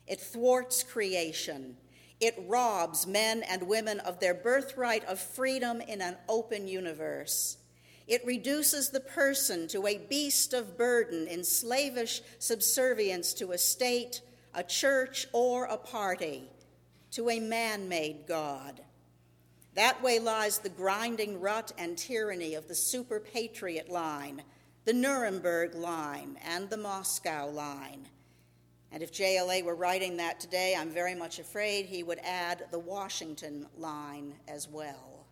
It 0.06 0.20
thwarts 0.20 0.84
creation 0.84 1.76
it 2.20 2.34
robs 2.48 3.06
men 3.06 3.42
and 3.44 3.68
women 3.68 4.00
of 4.00 4.18
their 4.18 4.34
birthright 4.34 5.04
of 5.04 5.20
freedom 5.20 5.80
in 5.80 6.00
an 6.00 6.16
open 6.28 6.66
universe. 6.66 7.58
It 8.06 8.26
reduces 8.26 8.90
the 8.90 9.00
person 9.00 9.68
to 9.68 9.86
a 9.86 9.98
beast 9.98 10.52
of 10.52 10.76
burden 10.76 11.28
in 11.28 11.44
slavish 11.44 12.22
subservience 12.38 13.34
to 13.34 13.52
a 13.52 13.58
state, 13.58 14.22
a 14.54 14.64
church, 14.64 15.28
or 15.32 15.66
a 15.66 15.76
party, 15.76 16.50
to 17.12 17.30
a 17.30 17.38
man 17.38 17.88
made 17.88 18.26
God. 18.26 18.80
That 19.78 20.02
way 20.02 20.18
lies 20.18 20.58
the 20.58 20.70
grinding 20.70 21.40
rut 21.40 21.70
and 21.78 21.96
tyranny 21.96 22.54
of 22.56 22.66
the 22.66 22.74
super 22.74 23.20
patriot 23.20 23.88
line, 23.88 24.42
the 24.84 24.92
Nuremberg 24.92 25.76
line, 25.76 26.36
and 26.44 26.68
the 26.68 26.76
Moscow 26.76 27.48
line. 27.48 28.08
And 28.90 29.04
if 29.04 29.12
JLA 29.12 29.62
were 29.62 29.76
writing 29.76 30.16
that 30.16 30.40
today, 30.40 30.74
I'm 30.76 30.90
very 30.90 31.14
much 31.14 31.38
afraid 31.38 31.86
he 31.86 32.02
would 32.02 32.18
add 32.24 32.64
the 32.72 32.78
Washington 32.80 33.68
line 33.76 34.34
as 34.48 34.68
well. 34.68 35.28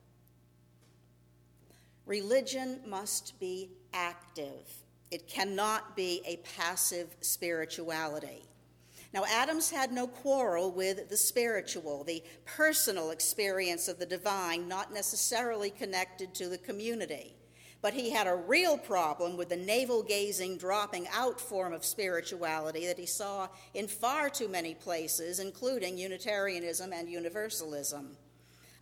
Religion 2.05 2.79
must 2.87 3.41
be 3.41 3.73
active, 3.93 4.71
it 5.11 5.27
cannot 5.27 5.97
be 5.97 6.23
a 6.25 6.37
passive 6.57 7.17
spirituality. 7.21 8.45
Now, 9.17 9.25
Adams 9.31 9.71
had 9.71 9.93
no 9.93 10.09
quarrel 10.09 10.71
with 10.71 11.09
the 11.09 11.17
spiritual, 11.17 12.05
the 12.05 12.23
personal 12.45 13.13
experience 13.13 13.89
of 13.89 13.99
the 13.99 14.05
divine, 14.05 14.69
not 14.69 14.93
necessarily 14.93 15.71
connected 15.71 16.35
to 16.35 16.51
the 16.51 16.59
community 16.59 17.35
but 17.83 17.95
he 17.95 18.11
had 18.11 18.27
a 18.27 18.35
real 18.35 18.77
problem 18.77 19.37
with 19.37 19.49
the 19.49 19.57
navel 19.57 20.03
gazing, 20.03 20.57
dropping 20.57 21.07
out 21.13 21.41
form 21.41 21.73
of 21.73 21.85
spirituality 21.85 22.85
that 22.87 22.99
he 22.99 23.07
saw 23.07 23.49
in 23.75 23.87
far 23.87 24.29
too 24.29 24.49
many 24.49 24.75
places, 24.75 25.39
including 25.39 25.97
Unitarianism 25.97 26.93
and 26.93 27.09
Universalism. 27.09 28.17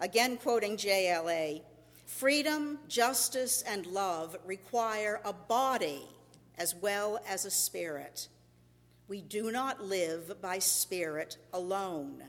Again, 0.00 0.38
quoting 0.38 0.76
JLA 0.79 1.61
freedom, 2.07 2.79
justice, 2.88 3.62
and 3.67 3.85
love 3.87 4.37
require 4.47 5.21
a 5.25 5.33
body 5.35 6.03
as 6.57 6.75
well 6.75 7.20
as 7.29 7.44
a 7.44 7.51
spirit. 7.51 8.29
We 9.09 9.21
do 9.21 9.51
not 9.51 9.83
live 9.83 10.40
by 10.40 10.59
spirit 10.59 11.37
alone. 11.53 12.23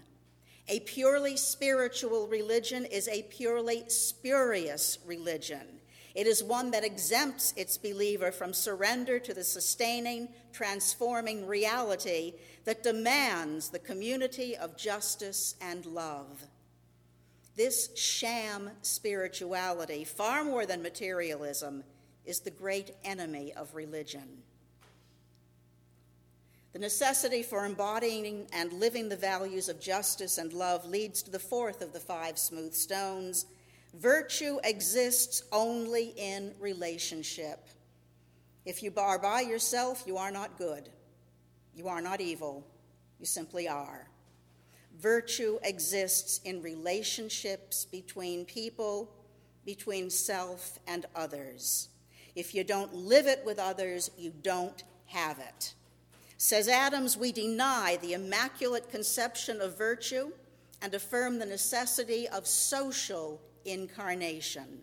A 0.68 0.80
purely 0.82 1.38
spiritual 1.38 2.28
religion 2.28 2.86
is 2.86 3.08
a 3.08 3.24
purely 3.24 3.84
spurious 3.88 4.98
religion. 5.06 5.80
It 6.16 6.28
is 6.28 6.44
one 6.44 6.72
that 6.72 6.84
exempts 6.84 7.54
its 7.58 7.78
believer 7.78 8.32
from 8.32 8.54
surrender 8.54 9.20
to 9.20 9.34
the 9.34 9.44
sustaining, 9.44 10.30
transforming 10.54 11.46
reality 11.46 12.34
that 12.64 12.84
demands 12.84 13.70
the 13.70 13.80
community 13.80 14.56
of 14.56 14.78
justice 14.78 15.56
and 15.62 15.86
love. 15.86 16.46
This 17.56 17.96
sham 17.98 18.72
spirituality, 18.82 20.04
far 20.04 20.44
more 20.44 20.66
than 20.66 20.82
materialism, 20.82 21.84
is 22.26 22.40
the 22.40 22.52
great 22.52 22.92
enemy 23.04 23.54
of 23.54 23.76
religion. 23.76 24.42
The 26.76 26.82
necessity 26.82 27.42
for 27.42 27.66
embodying 27.66 28.48
and 28.52 28.74
living 28.74 29.08
the 29.08 29.16
values 29.16 29.70
of 29.70 29.80
justice 29.80 30.38
and 30.38 30.52
love 30.52 30.86
leads 30.86 31.24
to 31.24 31.32
the 31.32 31.40
fourth 31.40 31.82
of 31.82 31.94
the 31.94 32.02
five 32.02 32.38
smooth 32.38 32.74
stones 32.74 33.46
Virtue 33.94 34.58
exists 34.66 35.44
only 35.54 36.14
in 36.18 36.54
relationship. 36.60 37.70
If 38.66 38.84
you 38.84 38.92
are 38.98 39.18
by 39.18 39.40
yourself, 39.40 40.04
you 40.06 40.18
are 40.18 40.32
not 40.32 40.58
good. 40.58 40.90
You 41.74 41.88
are 41.88 42.02
not 42.02 42.20
evil. 42.20 42.68
You 43.22 43.26
simply 43.26 43.70
are. 43.70 44.10
Virtue 45.00 45.60
exists 45.64 46.42
in 46.44 46.62
relationships 46.62 47.86
between 47.86 48.44
people, 48.44 49.10
between 49.66 50.10
self 50.10 50.78
and 50.88 51.06
others. 51.16 51.88
If 52.36 52.54
you 52.54 52.66
don't 52.66 52.94
live 52.94 53.28
it 53.28 53.44
with 53.46 53.60
others, 53.60 54.12
you 54.18 54.34
don't 54.42 54.84
have 55.06 55.40
it. 55.40 55.74
Says 56.38 56.68
Adams, 56.68 57.18
we 57.18 57.32
deny 57.32 57.98
the 58.02 58.14
immaculate 58.14 58.90
conception 58.90 59.62
of 59.62 59.78
virtue 59.78 60.32
and 60.82 60.94
affirm 60.94 61.40
the 61.40 61.46
necessity 61.46 62.28
of 62.28 62.46
social 62.46 63.42
incarnation. 63.64 64.82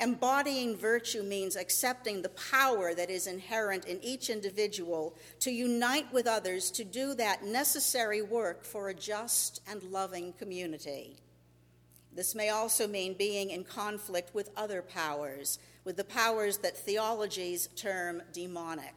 Embodying 0.00 0.76
virtue 0.76 1.22
means 1.22 1.56
accepting 1.56 2.22
the 2.22 2.30
power 2.30 2.94
that 2.94 3.10
is 3.10 3.26
inherent 3.26 3.84
in 3.84 4.02
each 4.02 4.30
individual 4.30 5.14
to 5.38 5.50
unite 5.50 6.10
with 6.10 6.26
others 6.26 6.70
to 6.70 6.84
do 6.84 7.14
that 7.14 7.44
necessary 7.44 8.22
work 8.22 8.64
for 8.64 8.88
a 8.88 8.94
just 8.94 9.60
and 9.70 9.82
loving 9.84 10.32
community. 10.32 11.16
This 12.14 12.34
may 12.34 12.48
also 12.48 12.88
mean 12.88 13.14
being 13.14 13.50
in 13.50 13.62
conflict 13.62 14.34
with 14.34 14.50
other 14.56 14.80
powers, 14.80 15.58
with 15.84 15.96
the 15.96 16.04
powers 16.04 16.56
that 16.58 16.78
theologies 16.78 17.68
term 17.76 18.22
demonic. 18.32 18.94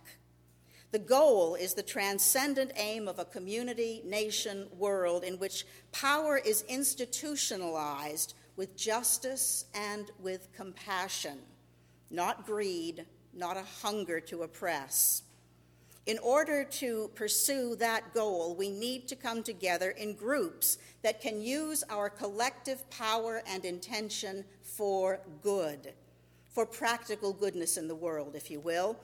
The 0.94 1.00
goal 1.00 1.56
is 1.56 1.74
the 1.74 1.82
transcendent 1.82 2.72
aim 2.76 3.08
of 3.08 3.18
a 3.18 3.26
community, 3.26 4.04
nation, 4.06 4.68
world 4.78 5.24
in 5.24 5.40
which 5.40 5.66
power 5.92 6.38
is 6.38 6.64
institutionalized 6.70 8.36
with 8.58 8.78
justice 8.78 9.66
and 9.74 10.12
with 10.20 10.54
compassion, 10.56 11.40
not 12.12 12.46
greed, 12.46 13.08
not 13.34 13.58
a 13.58 13.64
hunger 13.82 14.20
to 14.20 14.44
oppress. 14.44 15.24
In 16.06 16.20
order 16.20 16.64
to 16.64 17.10
pursue 17.16 17.76
that 17.78 18.14
goal, 18.14 18.56
we 18.56 18.70
need 18.70 19.08
to 19.08 19.16
come 19.16 19.42
together 19.42 19.90
in 19.90 20.14
groups 20.14 20.78
that 21.02 21.22
can 21.22 21.42
use 21.42 21.84
our 21.90 22.08
collective 22.08 22.88
power 22.92 23.42
and 23.48 23.66
intention 23.66 24.46
for 24.62 25.22
good, 25.42 25.94
for 26.52 26.68
practical 26.68 27.34
goodness 27.34 27.78
in 27.78 27.88
the 27.88 27.96
world, 27.96 28.36
if 28.36 28.52
you 28.52 28.60
will, 28.60 28.96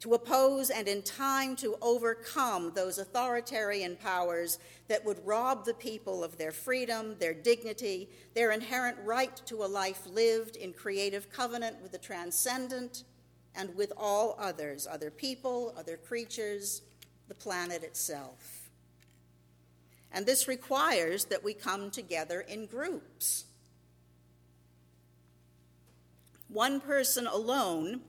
to 0.00 0.14
oppose 0.14 0.70
and 0.70 0.88
in 0.88 1.02
time 1.02 1.54
to 1.54 1.76
overcome 1.82 2.72
those 2.74 2.98
authoritarian 2.98 3.96
powers 3.96 4.58
that 4.88 5.04
would 5.04 5.24
rob 5.26 5.64
the 5.64 5.74
people 5.74 6.24
of 6.24 6.38
their 6.38 6.52
freedom, 6.52 7.14
their 7.18 7.34
dignity, 7.34 8.08
their 8.34 8.50
inherent 8.50 8.96
right 9.04 9.42
to 9.44 9.62
a 9.62 9.66
life 9.66 10.06
lived 10.06 10.56
in 10.56 10.72
creative 10.72 11.30
covenant 11.30 11.76
with 11.82 11.92
the 11.92 11.98
transcendent 11.98 13.04
and 13.54 13.74
with 13.76 13.92
all 13.96 14.36
others, 14.38 14.86
other 14.90 15.10
people, 15.10 15.74
other 15.78 15.98
creatures, 15.98 16.80
the 17.28 17.34
planet 17.34 17.84
itself. 17.84 18.70
And 20.12 20.24
this 20.24 20.48
requires 20.48 21.26
that 21.26 21.44
we 21.44 21.52
come 21.52 21.90
together 21.90 22.40
in 22.40 22.66
groups. 22.66 23.44
One 26.48 26.80
person 26.80 27.26
alone 27.26 28.00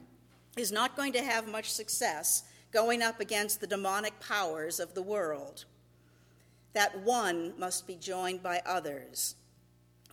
is 0.56 0.72
not 0.72 0.96
going 0.96 1.12
to 1.12 1.22
have 1.22 1.48
much 1.48 1.72
success 1.72 2.44
going 2.72 3.02
up 3.02 3.20
against 3.20 3.60
the 3.60 3.66
demonic 3.66 4.18
powers 4.20 4.80
of 4.80 4.94
the 4.94 5.02
world. 5.02 5.64
That 6.72 7.00
one 7.00 7.52
must 7.58 7.86
be 7.86 7.96
joined 7.96 8.42
by 8.42 8.62
others. 8.64 9.36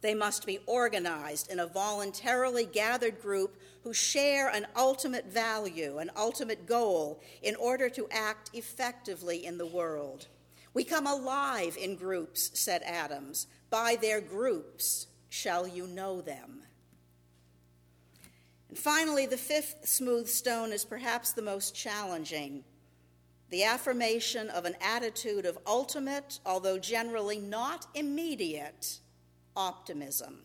They 0.02 0.14
must 0.14 0.46
be 0.46 0.60
organized 0.66 1.52
in 1.52 1.60
a 1.60 1.68
voluntarily 1.68 2.66
gathered 2.66 3.22
group 3.22 3.60
who 3.84 3.94
share 3.94 4.50
an 4.50 4.68
ultimate 4.76 5.26
value, 5.26 5.98
an 5.98 6.12
ultimate 6.16 6.66
goal, 6.66 7.22
in 7.42 7.56
order 7.56 7.90
to 7.90 8.08
act 8.12 8.52
effectively 8.54 9.46
in 9.46 9.58
the 9.58 9.66
world. 9.66 10.28
We 10.74 10.84
come 10.84 11.08
alive 11.08 11.78
in 11.78 11.96
groups, 11.96 12.52
said 12.54 12.82
Adams. 12.84 13.48
By 13.70 13.98
their 14.00 14.22
groups 14.22 15.08
shall 15.30 15.68
you 15.68 15.88
know 15.88 16.22
them. 16.22 16.64
And 18.70 18.78
finally, 18.78 19.26
the 19.26 19.38
fifth 19.38 19.88
smooth 19.88 20.28
stone 20.28 20.72
is 20.72 20.86
perhaps 20.86 21.34
the 21.34 21.42
most 21.42 21.76
challenging 21.76 22.64
the 23.50 23.64
affirmation 23.64 24.48
of 24.52 24.66
an 24.66 24.76
attitude 24.80 25.46
of 25.46 25.58
ultimate, 25.66 26.40
although 26.46 26.78
generally 26.78 27.40
not 27.40 27.88
immediate, 27.96 29.00
optimism. 29.56 30.44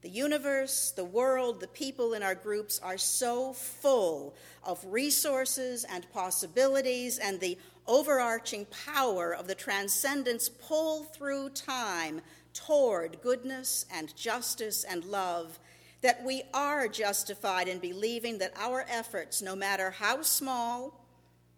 The 0.00 0.08
universe, 0.08 0.90
the 0.90 1.04
world, 1.04 1.60
the 1.60 1.68
people 1.68 2.14
in 2.14 2.22
our 2.22 2.34
groups 2.34 2.80
are 2.82 2.98
so 2.98 3.52
full 3.52 4.34
of 4.64 4.84
resources 4.84 5.84
and 5.84 6.10
possibilities, 6.12 7.18
and 7.18 7.38
the 7.38 7.58
overarching 7.86 8.66
power 8.66 9.34
of 9.34 9.46
the 9.46 9.54
transcendence 9.54 10.48
pull 10.48 11.04
through 11.04 11.50
time 11.50 12.20
toward 12.52 13.20
goodness 13.20 13.86
and 13.92 14.16
justice 14.16 14.82
and 14.82 15.04
love 15.04 15.58
that 16.02 16.22
we 16.24 16.42
are 16.52 16.88
justified 16.88 17.68
in 17.68 17.78
believing 17.78 18.38
that 18.38 18.52
our 18.56 18.84
efforts, 18.88 19.40
no 19.40 19.56
matter 19.56 19.90
how 19.90 20.22
small, 20.22 21.06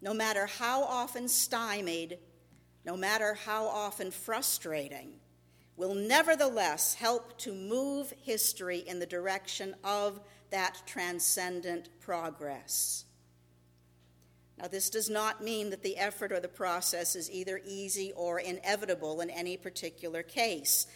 no 0.00 0.14
matter 0.14 0.46
how 0.46 0.82
often 0.84 1.26
stymied, 1.28 2.18
no 2.84 2.96
matter 2.96 3.34
how 3.34 3.66
often 3.66 4.10
frustrating, 4.10 5.14
will 5.76 5.94
nevertheless 5.94 6.94
help 6.94 7.36
to 7.38 7.52
move 7.52 8.12
history 8.22 8.78
in 8.78 8.98
the 8.98 9.06
direction 9.06 9.74
of 9.82 10.20
that 10.50 10.82
transcendent 10.86 11.88
progress. 12.00 13.06
Now, 14.58 14.68
this 14.68 14.88
does 14.88 15.10
not 15.10 15.42
mean 15.42 15.70
that 15.70 15.82
the 15.82 15.96
effort 15.96 16.30
or 16.30 16.38
the 16.38 16.48
process 16.48 17.16
is 17.16 17.30
either 17.30 17.60
easy 17.66 18.12
or 18.12 18.38
inevitable 18.38 19.20
in 19.20 19.30
any 19.30 19.56
particular 19.56 20.22
case. 20.22 20.86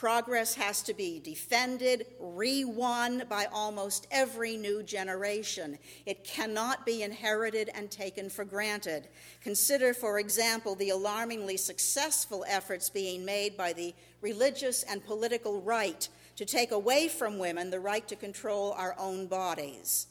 Progress 0.00 0.54
has 0.54 0.80
to 0.84 0.94
be 0.94 1.20
defended, 1.20 2.06
re 2.18 2.64
won 2.64 3.24
by 3.28 3.44
almost 3.52 4.06
every 4.10 4.56
new 4.56 4.82
generation. 4.82 5.76
It 6.06 6.24
cannot 6.24 6.86
be 6.86 7.02
inherited 7.02 7.68
and 7.74 7.90
taken 7.90 8.30
for 8.30 8.46
granted. 8.46 9.08
Consider, 9.42 9.92
for 9.92 10.18
example, 10.18 10.74
the 10.74 10.88
alarmingly 10.88 11.58
successful 11.58 12.46
efforts 12.48 12.88
being 12.88 13.26
made 13.26 13.58
by 13.58 13.74
the 13.74 13.92
religious 14.22 14.84
and 14.84 15.04
political 15.04 15.60
right 15.60 16.08
to 16.36 16.46
take 16.46 16.70
away 16.70 17.06
from 17.06 17.38
women 17.38 17.68
the 17.68 17.78
right 17.78 18.08
to 18.08 18.16
control 18.16 18.72
our 18.78 18.96
own 18.98 19.26
bodies 19.26 20.06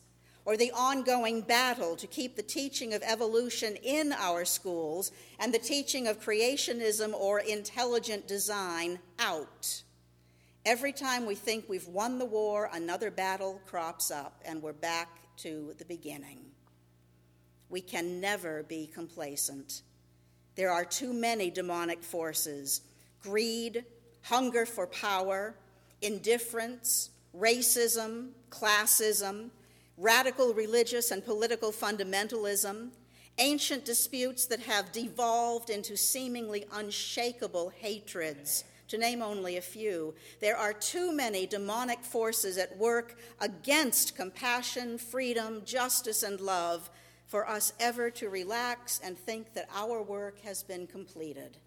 or 0.49 0.57
the 0.57 0.71
ongoing 0.71 1.41
battle 1.41 1.95
to 1.95 2.07
keep 2.07 2.35
the 2.35 2.41
teaching 2.41 2.95
of 2.95 3.03
evolution 3.03 3.75
in 3.83 4.11
our 4.13 4.43
schools 4.43 5.11
and 5.37 5.53
the 5.53 5.59
teaching 5.59 6.07
of 6.07 6.19
creationism 6.19 7.13
or 7.13 7.37
intelligent 7.41 8.27
design 8.27 8.97
out. 9.19 9.83
Every 10.65 10.91
time 10.91 11.27
we 11.27 11.35
think 11.35 11.65
we've 11.69 11.87
won 11.87 12.17
the 12.17 12.25
war, 12.25 12.67
another 12.73 13.11
battle 13.11 13.61
crops 13.67 14.09
up 14.09 14.41
and 14.43 14.59
we're 14.59 14.73
back 14.73 15.19
to 15.37 15.75
the 15.77 15.85
beginning. 15.85 16.39
We 17.69 17.81
can 17.81 18.19
never 18.19 18.63
be 18.63 18.87
complacent. 18.87 19.83
There 20.55 20.71
are 20.71 20.83
too 20.83 21.13
many 21.13 21.51
demonic 21.51 22.01
forces 22.01 22.81
greed, 23.21 23.85
hunger 24.23 24.65
for 24.65 24.87
power, 24.87 25.53
indifference, 26.01 27.11
racism, 27.37 28.29
classism, 28.49 29.51
radical 29.99 30.53
religious 30.53 31.11
and 31.11 31.23
political 31.23 31.71
fundamentalism, 31.71 32.89
ancient 33.37 33.85
disputes 33.85 34.45
that 34.45 34.61
have 34.61 34.91
devolved 34.91 35.69
into 35.69 35.97
seemingly 35.97 36.65
unshakable 36.73 37.69
hatreds, 37.69 38.63
to 38.87 38.97
name 38.97 39.21
only 39.21 39.57
a 39.57 39.61
few. 39.61 40.15
There 40.39 40.57
are 40.57 40.73
too 40.73 41.11
many 41.11 41.45
demonic 41.45 42.01
forces 42.03 42.57
at 42.57 42.77
work 42.77 43.17
against 43.39 44.15
compassion, 44.15 44.97
freedom, 44.97 45.61
justice, 45.65 46.23
and 46.23 46.39
love 46.39 46.89
for 47.27 47.47
us 47.47 47.73
ever 47.79 48.09
to 48.09 48.29
relax 48.29 48.99
and 49.03 49.17
think 49.17 49.53
that 49.53 49.69
our 49.75 50.01
work 50.01 50.39
has 50.41 50.63
been 50.63 50.87
completed. 50.87 51.57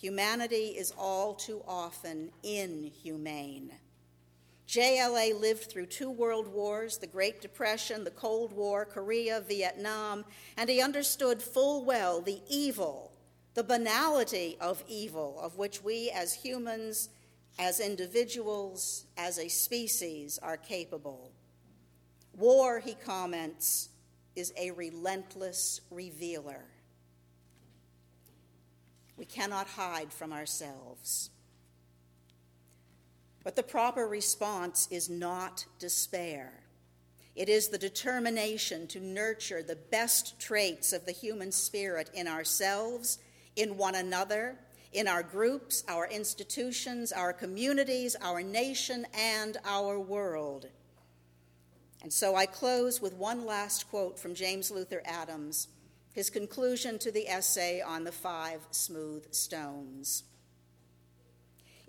Humanity 0.00 0.68
is 0.78 0.94
all 0.96 1.34
too 1.34 1.62
often 1.68 2.30
inhumane. 2.42 3.72
JLA 4.70 5.40
lived 5.40 5.64
through 5.64 5.86
two 5.86 6.12
world 6.12 6.46
wars, 6.46 6.98
the 6.98 7.06
Great 7.08 7.40
Depression, 7.40 8.04
the 8.04 8.12
Cold 8.12 8.52
War, 8.52 8.84
Korea, 8.84 9.40
Vietnam, 9.40 10.24
and 10.56 10.70
he 10.70 10.80
understood 10.80 11.42
full 11.42 11.84
well 11.84 12.20
the 12.20 12.40
evil, 12.48 13.10
the 13.54 13.64
banality 13.64 14.56
of 14.60 14.84
evil, 14.86 15.40
of 15.42 15.58
which 15.58 15.82
we 15.82 16.08
as 16.10 16.32
humans, 16.32 17.08
as 17.58 17.80
individuals, 17.80 19.06
as 19.16 19.40
a 19.40 19.48
species 19.48 20.38
are 20.40 20.56
capable. 20.56 21.32
War, 22.36 22.78
he 22.78 22.94
comments, 22.94 23.88
is 24.36 24.52
a 24.56 24.70
relentless 24.70 25.80
revealer. 25.90 26.62
We 29.16 29.24
cannot 29.24 29.66
hide 29.66 30.12
from 30.12 30.32
ourselves. 30.32 31.30
But 33.50 33.56
the 33.56 33.62
proper 33.64 34.06
response 34.06 34.86
is 34.92 35.10
not 35.10 35.66
despair. 35.80 36.52
It 37.34 37.48
is 37.48 37.66
the 37.66 37.78
determination 37.78 38.86
to 38.86 39.00
nurture 39.00 39.60
the 39.60 39.74
best 39.74 40.38
traits 40.38 40.92
of 40.92 41.04
the 41.04 41.10
human 41.10 41.50
spirit 41.50 42.10
in 42.14 42.28
ourselves, 42.28 43.18
in 43.56 43.76
one 43.76 43.96
another, 43.96 44.56
in 44.92 45.08
our 45.08 45.24
groups, 45.24 45.82
our 45.88 46.06
institutions, 46.06 47.10
our 47.10 47.32
communities, 47.32 48.14
our 48.22 48.40
nation, 48.40 49.04
and 49.18 49.56
our 49.64 49.98
world. 49.98 50.68
And 52.04 52.12
so 52.12 52.36
I 52.36 52.46
close 52.46 53.02
with 53.02 53.14
one 53.14 53.44
last 53.44 53.90
quote 53.90 54.16
from 54.16 54.32
James 54.32 54.70
Luther 54.70 55.02
Adams, 55.04 55.66
his 56.12 56.30
conclusion 56.30 57.00
to 57.00 57.10
the 57.10 57.26
essay 57.26 57.80
on 57.80 58.04
the 58.04 58.12
five 58.12 58.60
smooth 58.70 59.34
stones. 59.34 60.22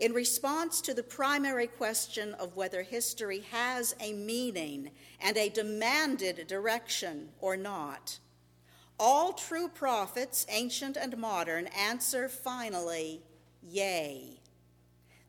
In 0.01 0.13
response 0.13 0.81
to 0.81 0.95
the 0.95 1.03
primary 1.03 1.67
question 1.67 2.33
of 2.33 2.55
whether 2.55 2.81
history 2.81 3.43
has 3.51 3.95
a 3.99 4.13
meaning 4.13 4.89
and 5.19 5.37
a 5.37 5.47
demanded 5.47 6.47
direction 6.47 7.29
or 7.39 7.55
not, 7.55 8.17
all 8.99 9.33
true 9.33 9.67
prophets, 9.67 10.47
ancient 10.49 10.97
and 10.97 11.15
modern, 11.17 11.67
answer 11.67 12.27
finally, 12.27 13.21
yea. 13.61 14.39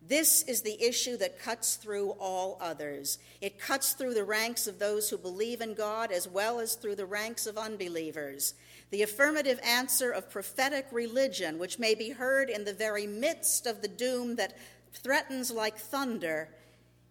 This 0.00 0.40
is 0.44 0.62
the 0.62 0.82
issue 0.82 1.18
that 1.18 1.38
cuts 1.38 1.76
through 1.76 2.12
all 2.12 2.56
others. 2.58 3.18
It 3.42 3.60
cuts 3.60 3.92
through 3.92 4.14
the 4.14 4.24
ranks 4.24 4.66
of 4.66 4.78
those 4.78 5.10
who 5.10 5.18
believe 5.18 5.60
in 5.60 5.74
God 5.74 6.10
as 6.10 6.26
well 6.26 6.60
as 6.60 6.76
through 6.76 6.96
the 6.96 7.04
ranks 7.04 7.46
of 7.46 7.58
unbelievers. 7.58 8.54
The 8.92 9.02
affirmative 9.02 9.58
answer 9.64 10.10
of 10.10 10.28
prophetic 10.28 10.86
religion, 10.92 11.58
which 11.58 11.78
may 11.78 11.94
be 11.94 12.10
heard 12.10 12.50
in 12.50 12.66
the 12.66 12.74
very 12.74 13.06
midst 13.06 13.66
of 13.66 13.80
the 13.80 13.88
doom 13.88 14.36
that 14.36 14.58
threatens 14.92 15.50
like 15.50 15.78
thunder, 15.78 16.50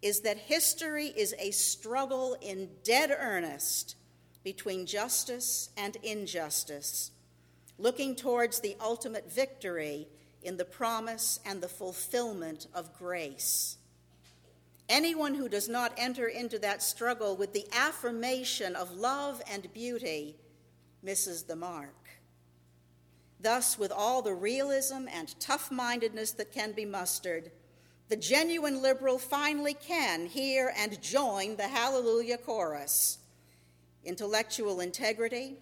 is 0.03 0.19
that 0.19 0.37
history 0.37 1.07
is 1.07 1.33
a 1.39 1.49
struggle 1.49 2.37
in 2.39 2.69
dead 2.83 3.09
earnest 3.09 3.95
between 4.43 4.85
justice 4.85 5.71
and 5.75 5.97
injustice, 6.03 7.09
looking 7.79 8.15
towards 8.15 8.59
the 8.59 8.77
ultimate 8.79 9.31
victory 9.31 10.07
in 10.43 10.57
the 10.57 10.65
promise 10.65 11.39
and 11.47 11.61
the 11.61 11.67
fulfillment 11.67 12.67
of 12.75 12.95
grace. 12.95 13.77
Anyone 14.87 15.33
who 15.33 15.49
does 15.49 15.67
not 15.67 15.93
enter 15.97 16.27
into 16.27 16.59
that 16.59 16.83
struggle 16.83 17.35
with 17.35 17.53
the 17.53 17.65
affirmation 17.73 18.75
of 18.75 18.91
love 18.91 19.41
and 19.49 19.73
beauty 19.73 20.35
misses 21.03 21.43
the 21.43 21.55
mark. 21.55 21.95
Thus, 23.39 23.79
with 23.79 23.91
all 23.91 24.21
the 24.21 24.33
realism 24.33 25.07
and 25.11 25.39
tough 25.39 25.71
mindedness 25.71 26.31
that 26.33 26.51
can 26.51 26.73
be 26.73 26.85
mustered, 26.85 27.51
the 28.07 28.15
genuine 28.15 28.81
liberal 28.81 29.17
finally 29.17 29.73
can 29.73 30.25
hear 30.27 30.73
and 30.77 31.01
join 31.01 31.55
the 31.55 31.67
Hallelujah 31.67 32.37
chorus. 32.37 33.17
Intellectual 34.03 34.79
integrity, 34.79 35.55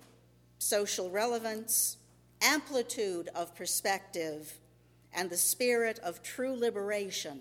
social 0.57 1.09
relevance, 1.09 1.97
amplitude 2.41 3.29
of 3.35 3.55
perspective, 3.55 4.53
and 5.13 5.29
the 5.29 5.37
spirit 5.37 5.99
of 5.99 6.21
true 6.21 6.53
liberation 6.53 7.39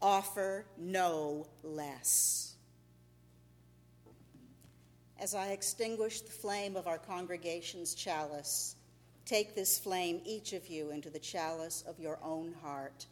offer 0.00 0.64
no 0.78 1.46
less. 1.62 2.51
As 5.22 5.36
I 5.36 5.50
extinguish 5.50 6.20
the 6.20 6.32
flame 6.32 6.74
of 6.74 6.88
our 6.88 6.98
congregation's 6.98 7.94
chalice, 7.94 8.74
take 9.24 9.54
this 9.54 9.78
flame, 9.78 10.20
each 10.24 10.52
of 10.52 10.66
you, 10.66 10.90
into 10.90 11.10
the 11.10 11.20
chalice 11.20 11.84
of 11.86 12.00
your 12.00 12.18
own 12.24 12.52
heart. 12.60 13.06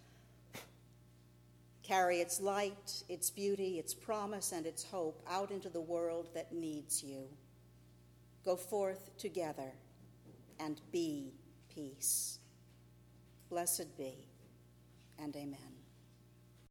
Carry 1.84 2.16
its 2.16 2.40
light, 2.40 3.04
its 3.08 3.30
beauty, 3.30 3.78
its 3.78 3.94
promise, 3.94 4.50
and 4.50 4.66
its 4.66 4.82
hope 4.82 5.22
out 5.30 5.52
into 5.52 5.68
the 5.68 5.80
world 5.80 6.30
that 6.34 6.52
needs 6.52 7.00
you. 7.00 7.28
Go 8.44 8.56
forth 8.56 9.16
together 9.16 9.70
and 10.58 10.80
be 10.90 11.32
peace. 11.72 12.40
Blessed 13.50 13.96
be, 13.96 14.26
and 15.16 15.36
amen. 15.36 15.79